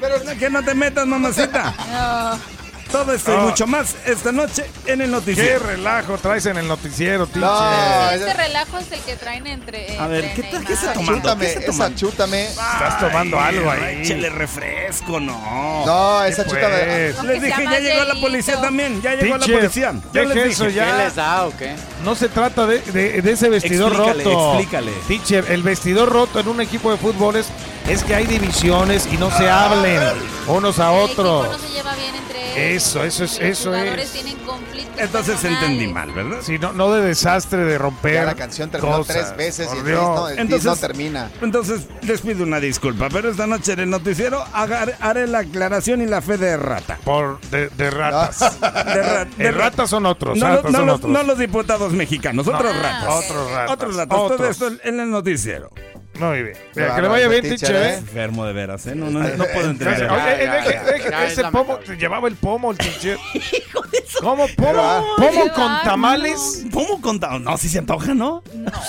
Pero 0.00 0.14
que 0.38 0.48
no 0.48 0.62
te 0.64 0.74
metas, 0.74 1.06
mamacita. 1.06 1.74
No. 1.92 2.53
Todo 2.94 3.12
esto 3.12 3.32
y 3.32 3.36
Ah. 3.36 3.40
mucho 3.40 3.66
más 3.66 3.96
esta 4.06 4.30
noche 4.30 4.64
en 4.86 5.00
el 5.00 5.08
¿Qué 5.08 5.12
noticiero. 5.12 5.66
relajo 5.66 6.16
traes 6.18 6.46
en 6.46 6.58
el 6.58 6.68
noticiero, 6.68 7.26
teacher? 7.26 7.42
No, 7.42 8.10
Este 8.10 8.24
ese- 8.30 8.34
relajo 8.34 8.78
es 8.78 8.92
el 8.92 9.00
que 9.00 9.16
traen 9.16 9.46
entre. 9.48 9.98
A 9.98 10.06
ver, 10.06 10.24
entre 10.26 10.42
¿qué 10.44 10.48
tal- 10.52 10.64
qué 10.64 10.74
tomando? 10.94 11.12
chútame, 11.16 11.44
¿Qué 11.44 11.52
está 11.58 11.70
esa 11.72 11.94
chútame. 11.96 12.44
Estás 12.46 13.00
tomando 13.00 13.40
algo 13.40 13.68
ahí. 13.68 14.02
Échale 14.02 14.30
refresco, 14.30 15.18
no. 15.18 15.84
No, 15.84 16.24
esa 16.24 16.44
chútame. 16.44 17.12
Pues, 17.16 17.24
Les 17.24 17.42
dije, 17.42 17.64
ya 17.64 17.80
llegó 17.80 18.04
la 18.04 18.14
policía 18.20 18.60
también. 18.60 19.02
Ya 19.02 19.14
llegó 19.16 19.38
la 19.38 19.46
policía. 19.46 19.94
Ya 20.12 20.22
les 20.22 20.36
eso 20.52 20.64
dije. 20.66 20.76
ya. 20.76 20.86
¿Qué 20.96 21.02
les 21.04 21.14
da 21.16 21.46
o 21.46 21.56
qué? 21.56 21.74
No 22.04 22.14
se 22.14 22.28
trata 22.28 22.64
de, 22.66 22.78
de- 22.78 23.22
de 23.22 23.32
ese 23.32 23.48
vestidor 23.48 23.90
Explícale, 23.92 24.22
roto. 24.24 24.48
explícale. 24.54 24.92
Teacher, 25.08 25.44
el 25.50 25.64
vestidor 25.64 26.10
roto 26.12 26.38
en 26.38 26.46
un 26.46 26.60
equipo 26.60 26.92
de 26.92 26.98
fútbol 26.98 27.34
es, 27.34 27.48
es 27.88 28.02
que 28.02 28.14
hay 28.14 28.26
divisiones 28.26 29.06
y 29.12 29.16
no 29.18 29.30
se 29.30 29.48
hablen 29.48 30.00
unos 30.46 30.78
a 30.78 30.90
otros. 30.92 31.48
no 31.52 31.58
se 31.58 31.68
lleva 31.72 31.94
bien 31.94 32.14
entre 32.14 32.68
ellos. 32.70 32.84
Eso, 32.86 33.04
eso 33.04 33.24
es- 33.24 33.32
Los 33.32 33.40
eso 33.40 33.70
jugadores 33.70 34.04
es. 34.06 34.12
tienen 34.12 34.36
conflictos. 34.38 34.94
Entonces 34.96 35.34
personales. 35.34 35.62
entendí 35.70 35.92
mal, 35.92 36.12
¿verdad? 36.12 36.38
Si 36.42 36.58
no, 36.58 36.72
no 36.72 36.92
de 36.92 37.02
desastre 37.02 37.64
de 37.64 37.76
romper. 37.78 38.14
Ya 38.14 38.24
la 38.24 38.34
canción 38.34 38.70
terminó 38.70 38.98
cosas, 38.98 39.16
tres 39.16 39.36
veces 39.36 39.68
y 39.74 39.78
el 39.78 39.84
Dios. 39.84 40.00
no, 40.02 40.28
el 40.28 40.38
Entonces- 40.38 40.64
no 40.66 40.76
termina. 40.76 41.30
Entonces, 41.42 41.80
les 42.02 42.20
pido 42.20 42.44
una 42.44 42.60
disculpa, 42.60 43.08
pero 43.10 43.28
esta 43.30 43.46
noche 43.46 43.72
en 43.72 43.80
el 43.80 43.90
noticiero 43.90 44.44
haré 44.52 45.26
la 45.26 45.38
aclaración 45.40 46.00
y 46.00 46.06
la 46.06 46.22
fe 46.22 46.38
de 46.38 46.56
rata. 46.56 46.98
Por 47.04 47.40
de, 47.50 47.68
de 47.70 47.90
ratas. 47.90 48.60
De, 48.60 49.02
ra- 49.02 49.24
de 49.24 49.44
Eh, 49.44 49.50
ra- 49.50 49.58
ratas 49.64 49.90
son 49.90 50.06
otros. 50.06 50.38
No, 50.38 50.46
ratas 50.48 50.70
no 50.72 50.78
son 50.78 50.86
los, 50.86 50.96
otros. 50.96 51.10
no 51.12 51.22
los 51.24 51.38
diputados 51.38 51.92
mexicanos, 51.92 52.46
otros 52.46 52.72
Ah, 52.74 52.82
ratas. 52.82 53.24
Otros 53.24 53.50
ratas. 53.50 53.70
Otros 53.72 53.96
ratas. 53.96 54.16
Todo 54.18 54.48
esto 54.48 54.70
en 54.84 55.00
el 55.00 55.10
noticiero. 55.10 55.70
Muy 56.18 56.42
bien. 56.44 56.56
Qué 56.74 56.86
que 56.94 57.02
le 57.02 57.08
vaya 57.08 57.28
bien, 57.28 57.42
teacher. 57.42 57.74
¿eh? 57.74 57.88
¿eh? 57.90 57.94
Enfermo 57.98 58.44
de 58.46 58.52
veras, 58.52 58.86
¿eh? 58.86 58.94
No, 58.94 59.10
no, 59.10 59.20
no 59.20 59.44
puedo 59.52 59.70
entender. 59.70 60.10
Oye, 60.10 60.44
ya, 60.44 60.64
deje- 60.64 60.72
ya, 60.72 60.84
deje- 60.84 61.26
ese 61.26 61.44
pomo, 61.44 61.80
llevaba 61.98 62.28
el 62.28 62.36
pomo, 62.36 62.70
el 62.70 62.78
teacher. 62.78 63.18
¿Cómo 64.20 64.46
Pero, 64.56 64.68
pomo? 64.72 64.80
ah, 64.80 65.02
¿Pomo 65.16 65.44
qué 65.44 65.50
con 65.50 65.82
tamales? 65.82 66.64
¿Cómo 66.72 67.00
contado? 67.00 67.38
No, 67.40 67.56
si 67.58 67.68
se 67.68 67.78
antoja, 67.80 68.14
¿no? 68.14 68.42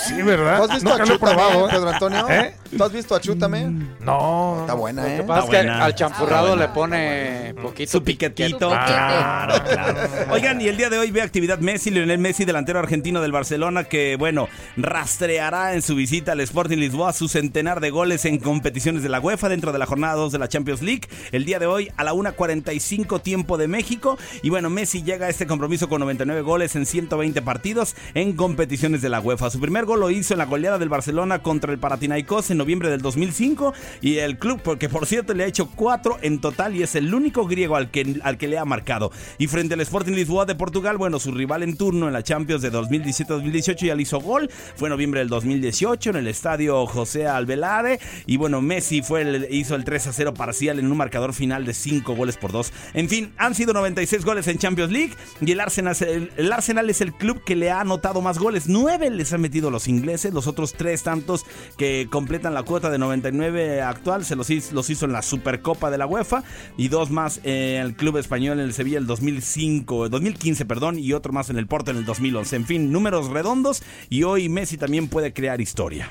Sí, 0.06 0.22
¿verdad? 0.22 0.58
¿Tú 0.58 0.62
has 0.64 0.74
visto 0.74 0.94
a 0.94 0.98
lo. 0.98 1.04
Chútame, 1.06 1.42
¿eh? 1.42 1.66
Pedro 1.70 1.88
Antonio? 1.90 2.28
¿Eh? 2.30 2.54
¿Tú 2.76 2.84
has 2.84 2.92
visto 2.92 3.14
a 3.14 3.20
Chútame? 3.20 3.64
No. 4.00 4.58
Está 4.60 4.74
buena, 4.74 5.02
Lo 5.02 5.08
que 5.08 5.16
¿eh? 5.16 5.22
pasa 5.24 5.44
es 5.44 5.50
que 5.50 5.56
al 5.68 5.94
champurrado 5.94 6.56
le 6.56 6.68
pone 6.68 7.54
poquito 7.60 7.90
Su 7.92 8.04
piquetito. 8.04 8.70
Su. 8.70 8.86
Claro, 8.86 9.64
claro. 9.64 9.98
Oigan, 10.30 10.60
y 10.60 10.68
el 10.68 10.76
día 10.76 10.88
de 10.90 10.98
hoy 10.98 11.10
ve 11.10 11.22
actividad 11.22 11.58
Messi, 11.58 11.90
Lionel 11.90 12.18
Messi, 12.18 12.44
delantero 12.44 12.78
argentino 12.78 13.20
del 13.20 13.32
Barcelona, 13.32 13.84
que, 13.84 14.16
bueno, 14.16 14.48
rastreará 14.76 15.74
en 15.74 15.82
su 15.82 15.94
visita 15.96 16.32
al 16.32 16.40
Sporting 16.40 16.78
Lisboa 16.78 17.12
su 17.16 17.28
centenar 17.28 17.80
de 17.80 17.90
goles 17.90 18.26
en 18.26 18.38
competiciones 18.38 19.02
de 19.02 19.08
la 19.08 19.20
UEFA 19.20 19.48
dentro 19.48 19.72
de 19.72 19.78
la 19.78 19.86
jornada 19.86 20.14
2 20.14 20.32
de 20.32 20.38
la 20.38 20.48
Champions 20.48 20.82
League. 20.82 21.08
El 21.32 21.46
día 21.46 21.58
de 21.58 21.66
hoy 21.66 21.88
a 21.96 22.04
la 22.04 22.12
1.45 22.12 23.22
tiempo 23.22 23.56
de 23.56 23.68
México. 23.68 24.18
Y 24.42 24.50
bueno, 24.50 24.68
Messi 24.68 25.02
llega 25.02 25.26
a 25.26 25.30
este 25.30 25.46
compromiso 25.46 25.88
con 25.88 26.00
99 26.00 26.42
goles 26.42 26.76
en 26.76 26.84
120 26.84 27.40
partidos 27.40 27.96
en 28.12 28.34
competiciones 28.34 29.00
de 29.00 29.08
la 29.08 29.20
UEFA. 29.20 29.48
Su 29.48 29.60
primer 29.60 29.86
gol 29.86 30.00
lo 30.00 30.10
hizo 30.10 30.34
en 30.34 30.38
la 30.38 30.44
goleada 30.44 30.78
del 30.78 30.90
Barcelona 30.90 31.42
contra 31.42 31.72
el 31.72 31.78
Paratinaikos 31.78 32.50
en 32.50 32.58
noviembre 32.58 32.90
del 32.90 33.00
2005 33.00 33.72
y 34.02 34.18
el 34.18 34.38
club, 34.38 34.60
porque 34.62 34.90
por 34.90 35.06
cierto 35.06 35.32
le 35.32 35.44
ha 35.44 35.46
hecho 35.46 35.70
cuatro 35.74 36.18
en 36.20 36.38
total 36.40 36.76
y 36.76 36.82
es 36.82 36.94
el 36.96 37.14
único 37.14 37.46
griego 37.46 37.76
al 37.76 37.90
que, 37.90 38.20
al 38.22 38.36
que 38.36 38.46
le 38.46 38.58
ha 38.58 38.66
marcado. 38.66 39.10
Y 39.38 39.46
frente 39.46 39.72
al 39.72 39.80
Sporting 39.80 40.12
Lisboa 40.12 40.44
de 40.44 40.54
Portugal, 40.54 40.98
bueno, 40.98 41.18
su 41.18 41.32
rival 41.32 41.62
en 41.62 41.78
turno 41.78 42.08
en 42.08 42.12
la 42.12 42.22
Champions 42.22 42.60
de 42.60 42.70
2017-2018 42.70 43.86
ya 43.86 43.94
le 43.94 44.02
hizo 44.02 44.20
gol. 44.20 44.50
Fue 44.76 44.88
en 44.88 44.90
noviembre 44.90 45.20
del 45.20 45.28
2018 45.28 46.10
en 46.10 46.16
el 46.16 46.28
estadio 46.28 46.86
José 46.86 47.05
Alvelade. 47.14 48.00
Y 48.26 48.36
bueno, 48.36 48.60
Messi 48.60 49.02
fue 49.02 49.46
hizo 49.50 49.74
el 49.74 49.84
3 49.84 50.08
a 50.08 50.12
0 50.12 50.34
parcial 50.34 50.78
en 50.78 50.90
un 50.90 50.96
marcador 50.96 51.32
final 51.32 51.64
de 51.64 51.74
5 51.74 52.14
goles 52.14 52.36
por 52.36 52.52
2. 52.52 52.72
En 52.94 53.08
fin, 53.08 53.32
han 53.36 53.54
sido 53.54 53.72
96 53.72 54.24
goles 54.24 54.46
en 54.48 54.58
Champions 54.58 54.92
League 54.92 55.14
y 55.40 55.52
el 55.52 55.60
Arsenal, 55.60 55.96
el, 56.36 56.52
Arsenal 56.52 56.90
es 56.90 57.00
el 57.00 57.12
club 57.12 57.42
que 57.44 57.56
le 57.56 57.70
ha 57.70 57.80
anotado 57.80 58.20
más 58.20 58.38
goles. 58.38 58.68
9 58.68 59.10
les 59.10 59.32
han 59.32 59.40
metido 59.40 59.70
los 59.70 59.88
ingleses, 59.88 60.32
los 60.32 60.46
otros 60.46 60.74
tres 60.74 61.02
tantos 61.02 61.44
que 61.76 62.08
completan 62.10 62.54
la 62.54 62.62
cuota 62.62 62.90
de 62.90 62.98
99 62.98 63.82
actual 63.82 64.24
se 64.24 64.36
los 64.36 64.50
hizo, 64.50 64.74
los 64.74 64.90
hizo 64.90 65.06
en 65.06 65.12
la 65.12 65.22
Supercopa 65.22 65.90
de 65.90 65.98
la 65.98 66.06
UEFA 66.06 66.42
y 66.76 66.88
dos 66.88 67.10
más 67.10 67.40
en 67.44 67.82
el 67.82 67.94
club 67.94 68.16
español 68.16 68.58
en 68.58 68.66
el 68.66 68.74
Sevilla 68.74 68.98
el 68.98 69.06
2005, 69.06 70.08
2015, 70.08 70.64
perdón, 70.64 70.98
y 70.98 71.12
otro 71.12 71.32
más 71.32 71.50
en 71.50 71.58
el 71.58 71.66
Porto 71.66 71.90
en 71.90 71.98
el 71.98 72.04
2011. 72.04 72.56
En 72.56 72.66
fin, 72.66 72.92
números 72.92 73.28
redondos 73.28 73.82
y 74.08 74.22
hoy 74.22 74.48
Messi 74.48 74.76
también 74.76 75.08
puede 75.08 75.32
crear 75.32 75.60
historia. 75.60 76.10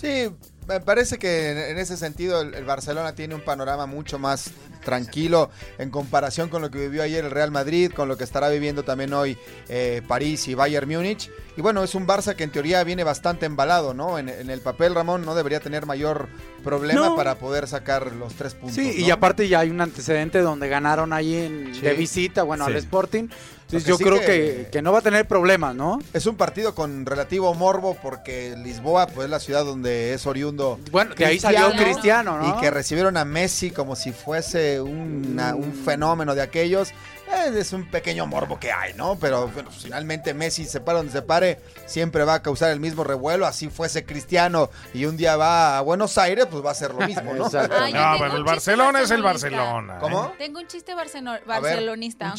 Sí, 0.00 0.30
me 0.66 0.80
parece 0.80 1.18
que 1.18 1.70
en, 1.70 1.78
ese 1.78 1.96
sentido 1.96 2.40
el, 2.40 2.54
el 2.54 2.64
Barcelona 2.64 3.14
tiene 3.14 3.34
un 3.34 3.40
panorama 3.42 3.86
mucho 3.86 4.18
más 4.18 4.50
tranquilo 4.84 5.50
en 5.78 5.90
comparación 5.90 6.48
con 6.48 6.62
lo 6.62 6.70
que 6.70 6.78
vivió 6.78 7.02
ayer 7.02 7.24
el 7.24 7.30
Real 7.30 7.50
Madrid, 7.50 7.92
con 7.94 8.08
lo 8.08 8.16
que 8.16 8.24
estará 8.24 8.48
viviendo 8.48 8.82
también 8.82 9.12
hoy 9.12 9.36
eh, 9.68 10.00
París 10.08 10.48
y 10.48 10.54
Bayern 10.54 10.88
Múnich. 10.88 11.30
Y 11.56 11.60
bueno, 11.60 11.82
es 11.84 11.94
un 11.94 12.06
Barça 12.06 12.34
que 12.34 12.44
en 12.44 12.50
teoría 12.50 12.82
viene 12.84 13.04
bastante 13.04 13.44
embalado, 13.46 13.92
¿no? 13.92 14.18
En, 14.18 14.28
en 14.30 14.48
el 14.48 14.60
papel, 14.60 14.94
Ramón, 14.94 15.26
no 15.26 15.34
debería 15.34 15.60
tener 15.60 15.84
mayor 15.84 16.28
problema 16.64 17.00
No. 17.08 17.16
para 17.16 17.34
poder 17.34 17.66
sacar 17.68 18.12
los 18.12 18.34
tres 18.34 18.54
puntos. 18.54 18.76
Sí, 18.76 19.02
y 19.04 19.10
aparte 19.10 19.48
ya 19.48 19.60
hay 19.60 19.70
un 19.70 19.80
antecedente 19.82 20.38
donde 20.40 20.68
ganaron 20.68 21.12
ahí 21.12 21.34
en- 21.34 21.74
Sí. 21.74 21.82
de 21.82 21.92
visita, 21.94 22.42
bueno, 22.42 22.64
Sí. 22.66 22.70
al 22.72 22.76
Sporting. 22.78 23.28
Que 23.70 23.80
yo 23.80 23.96
sí 23.96 24.04
creo 24.04 24.18
que- 24.20 24.26
que, 24.26 24.68
que 24.72 24.82
no 24.82 24.92
va 24.92 24.98
a 24.98 25.02
tener 25.02 25.26
problemas, 25.26 25.74
¿no? 25.74 25.98
Es 26.12 26.26
un 26.26 26.36
partido 26.36 26.74
con 26.74 27.06
relativo 27.06 27.52
morbo 27.54 27.96
porque 28.02 28.54
Lisboa 28.56 29.06
pues, 29.06 29.24
es 29.26 29.30
la 29.30 29.40
ciudad 29.40 29.64
donde 29.64 30.12
es 30.14 30.26
oriundo. 30.26 30.78
Bueno, 30.90 31.14
de 31.14 31.24
ahí 31.26 31.38
salió 31.40 31.70
Cristiano, 31.72 32.38
¿no? 32.38 32.48
Y 32.56 32.60
que 32.60 32.70
recibieron 32.70 33.16
a 33.16 33.24
Messi 33.24 33.70
como 33.70 33.96
si 33.96 34.12
fuese 34.12 34.80
una- 34.80 35.54
un 35.54 35.72
fenómeno 35.72 36.34
de 36.34 36.42
aquellos. 36.42 36.90
Eh, 37.32 37.52
es 37.60 37.72
un 37.72 37.88
pequeño 37.88 38.26
morbo 38.26 38.58
que 38.58 38.72
hay, 38.72 38.92
¿no? 38.94 39.16
Pero 39.16 39.46
bueno, 39.46 39.70
finalmente 39.70 40.34
Messi, 40.34 40.64
se 40.64 40.80
pare 40.80 40.98
donde 40.98 41.12
se 41.12 41.22
pare, 41.22 41.60
siempre 41.86 42.24
va 42.24 42.34
a 42.34 42.42
causar 42.42 42.72
el 42.72 42.80
mismo 42.80 43.04
revuelo. 43.04 43.46
Así 43.46 43.68
fuese 43.68 44.04
Cristiano 44.04 44.68
y 44.92 45.04
un 45.04 45.16
día 45.16 45.36
va 45.36 45.78
a 45.78 45.80
Buenos 45.80 46.18
Aires, 46.18 46.46
pues 46.50 46.64
va 46.66 46.72
a 46.72 46.74
ser 46.74 46.92
lo 46.92 47.06
mismo, 47.06 47.32
¿no? 47.34 47.44
Ay, 47.80 47.92
No, 47.92 48.16
pero 48.18 48.36
el 48.36 48.42
Barcelona 48.42 49.02
es 49.02 49.12
el. 49.12 49.22
Barcelona, 49.22 49.94
¿eh? 49.94 49.98
¿Cómo? 50.00 50.32
Tengo 50.38 50.58
un 50.58 50.66
chiste 50.66 50.92
barcelonista. 50.92 52.32
¿un 52.32 52.36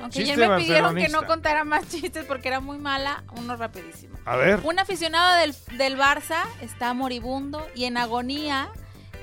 aunque 0.00 0.18
chiste? 0.18 0.32
ayer, 0.32 0.48
me 0.48 0.56
pidieron 0.58 0.94
que 0.94 1.08
no 1.08 1.26
contara 1.26 1.64
más 1.64 1.88
chistes 1.88 2.24
porque 2.24 2.48
era 2.48 2.60
muy 2.60 2.78
mala, 2.78 3.24
uno 3.36 3.56
rapidísimo. 3.56 4.18
A 4.24 4.36
ver. 4.36 4.60
Un 4.62 4.78
aficionado 4.78 5.40
del, 5.40 5.54
del 5.78 5.98
Barça 5.98 6.42
está 6.60 6.92
moribundo 6.94 7.66
y 7.74 7.84
en 7.84 7.96
agonía 7.96 8.68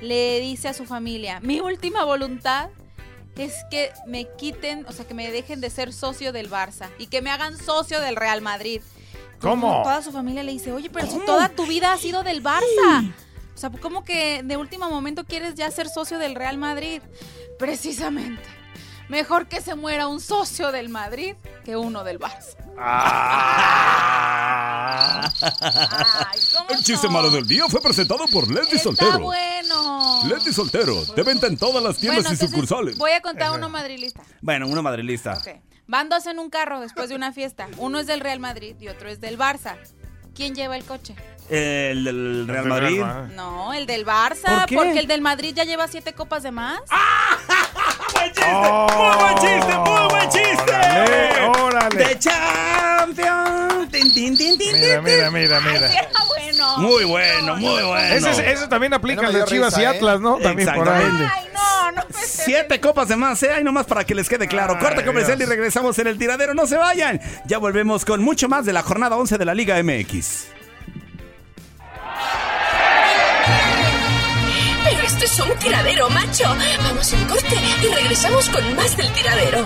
le 0.02 0.40
dice 0.40 0.68
a 0.68 0.74
su 0.74 0.86
familia, 0.86 1.40
mi 1.42 1.60
última 1.60 2.04
voluntad 2.04 2.70
es 3.38 3.54
que 3.72 3.92
me 4.06 4.28
quiten, 4.38 4.86
o 4.88 4.92
sea, 4.92 5.06
que 5.06 5.14
me 5.14 5.32
dejen 5.32 5.62
de 5.62 5.70
ser 5.70 5.94
socio 5.94 6.32
del 6.32 6.50
Barça 6.50 6.90
y 6.98 7.08
que 7.08 7.22
me 7.22 7.32
hagan 7.32 7.58
socio 7.58 8.00
del 8.00 8.16
Real 8.16 8.42
Madrid. 8.42 8.82
¿Cómo? 9.40 9.82
Toda 9.84 10.02
su 10.02 10.12
familia 10.12 10.44
le 10.44 10.52
dice, 10.52 10.72
oye, 10.72 10.90
pero 10.90 11.08
si 11.08 11.20
toda 11.26 11.50
tu 11.50 11.66
vida 11.66 11.92
ha 11.92 11.98
sido 11.98 12.24
del 12.24 12.44
Barça. 12.44 13.14
O 13.54 13.58
sea, 13.58 13.70
¿cómo 13.70 14.04
que 14.04 14.42
de 14.44 14.58
último 14.58 14.90
momento 14.90 15.26
quieres 15.26 15.56
ya 15.56 15.70
ser 15.70 15.88
socio 15.88 16.18
del 16.18 16.36
Real 16.36 16.58
Madrid? 16.58 17.02
Precisamente. 17.60 18.44
Mejor 19.10 19.48
que 19.48 19.62
se 19.62 19.76
muera 19.76 20.08
un 20.08 20.20
socio 20.20 20.72
del 20.72 20.90
Madrid 20.90 21.36
que 21.66 21.76
uno 21.78 22.04
del 22.04 22.20
Barça. 22.20 22.56
El 26.70 26.84
chiste 26.84 27.08
malo 27.10 27.30
del 27.30 27.46
día 27.48 27.66
fue 27.70 27.82
presentado 27.82 28.26
por 28.32 28.48
Leslie 28.50 28.78
Está 28.78 28.84
Soltero. 28.84 29.20
bueno. 29.20 30.22
Leslie 30.28 30.54
Soltero, 30.54 31.04
de 31.06 31.24
venta 31.24 31.48
en 31.48 31.58
todas 31.58 31.84
las 31.84 31.98
tiendas 31.98 32.24
Bueno, 32.24 32.30
y 32.30 32.34
entonces, 32.34 32.50
sucursales. 32.50 32.98
Voy 32.98 33.12
a 33.12 33.22
contar 33.22 33.52
uno 33.52 33.70
madrilista. 33.70 34.22
Bueno, 34.42 34.68
uno 34.68 34.82
madrilista. 34.82 35.38
Van 35.86 36.10
dos 36.10 36.26
en 36.28 36.40
un 36.40 36.50
carro 36.50 36.80
después 36.80 37.10
de 37.10 37.16
una 37.16 37.34
fiesta. 37.34 37.68
Uno 37.78 38.00
es 38.00 38.08
del 38.08 38.22
Real 38.22 38.40
Madrid 38.40 38.76
y 38.80 38.88
otro 38.88 39.10
es 39.10 39.20
del 39.20 39.38
Barça. 39.38 39.76
¿Quién 40.34 40.56
lleva 40.56 40.76
el 40.78 40.84
coche? 40.86 41.16
El 41.50 42.06
del 42.06 42.48
Real 42.48 42.66
Madrid. 42.66 42.96
Real 43.02 43.16
Madrid. 43.16 43.36
No, 43.36 43.74
el 43.74 43.86
del 43.86 44.06
Barça. 44.06 44.60
¿Por 44.60 44.66
qué? 44.66 44.76
Porque 44.76 45.00
el 45.00 45.08
del 45.08 45.22
Madrid 45.22 45.54
ya 45.54 45.66
lleva 45.66 45.88
siete 45.88 46.14
copas 46.14 46.42
de 46.44 46.52
más. 46.52 46.80
¡Muy 48.14 49.16
buen 49.18 49.36
chiste! 49.36 49.78
¡Muy 49.78 50.08
buen 50.10 50.30
chiste! 50.30 50.74
Órale, 50.74 51.62
órale. 51.62 52.06
¡De 52.06 52.20
Champions! 52.20 53.92
Tin, 53.92 54.14
tin, 54.14 54.38
tin, 54.38 54.58
tin, 54.58 54.74
Mira, 54.74 54.96
tin, 54.96 55.04
mira, 55.04 55.32
mira, 55.32 55.62
mira. 55.62 55.92
Era 55.92 56.10
bueno. 56.28 56.78
Muy 56.78 57.04
bueno, 57.06 57.56
muy 57.58 57.84
bueno. 57.84 58.16
Ese, 58.16 58.32
es- 58.32 58.40
ese 58.40 58.68
también 58.68 58.94
aplica 58.94 59.22
No 59.22 59.22
me 59.24 59.28
al 59.28 59.34
de 59.34 59.40
dio 59.40 59.46
Chivas 59.48 59.76
risa, 59.76 59.82
y 59.82 59.86
¿eh? 59.86 59.98
Atlas, 59.98 60.20
¿no? 60.22 60.38
También 60.38 60.70
por 60.74 60.88
ahí. 60.90 61.04
Ay, 61.06 61.46
no, 61.54 61.92
no 61.92 62.02
me 62.08 62.14
Siete 62.26 62.80
copas 62.80 63.08
de 63.10 63.16
más, 63.16 63.42
¿eh? 63.44 63.52
Ahí 63.54 63.64
nomás 63.64 63.86
para 63.86 64.04
que 64.06 64.16
les 64.16 64.28
quede 64.30 64.48
claro. 64.48 64.74
Ay, 64.76 64.80
Corte 64.84 65.06
comercial 65.06 65.42
y 65.42 65.46
regresamos 65.46 65.98
en 66.00 66.08
el 66.08 66.18
tiradero. 66.18 66.54
No 66.54 66.66
se 66.66 66.78
vayan. 66.78 67.20
Ya 67.46 67.58
volvemos 67.58 68.06
con 68.06 68.22
mucho 68.24 68.48
más 68.50 68.66
de 68.66 68.74
la 68.74 68.82
jornada 68.82 69.16
11 69.18 69.38
de 69.38 69.46
la 69.46 69.54
Liga 69.54 69.82
MX. 69.84 70.48
Esto 75.24 75.44
es 75.44 75.50
un 75.52 75.58
tiradero, 75.58 76.10
macho. 76.10 76.44
Vamos 76.84 77.14
en 77.14 77.26
corte 77.26 77.56
y 77.82 77.88
regresamos 77.88 78.50
con 78.50 78.76
más 78.76 78.98
del 78.98 79.12
tiradero. 79.14 79.66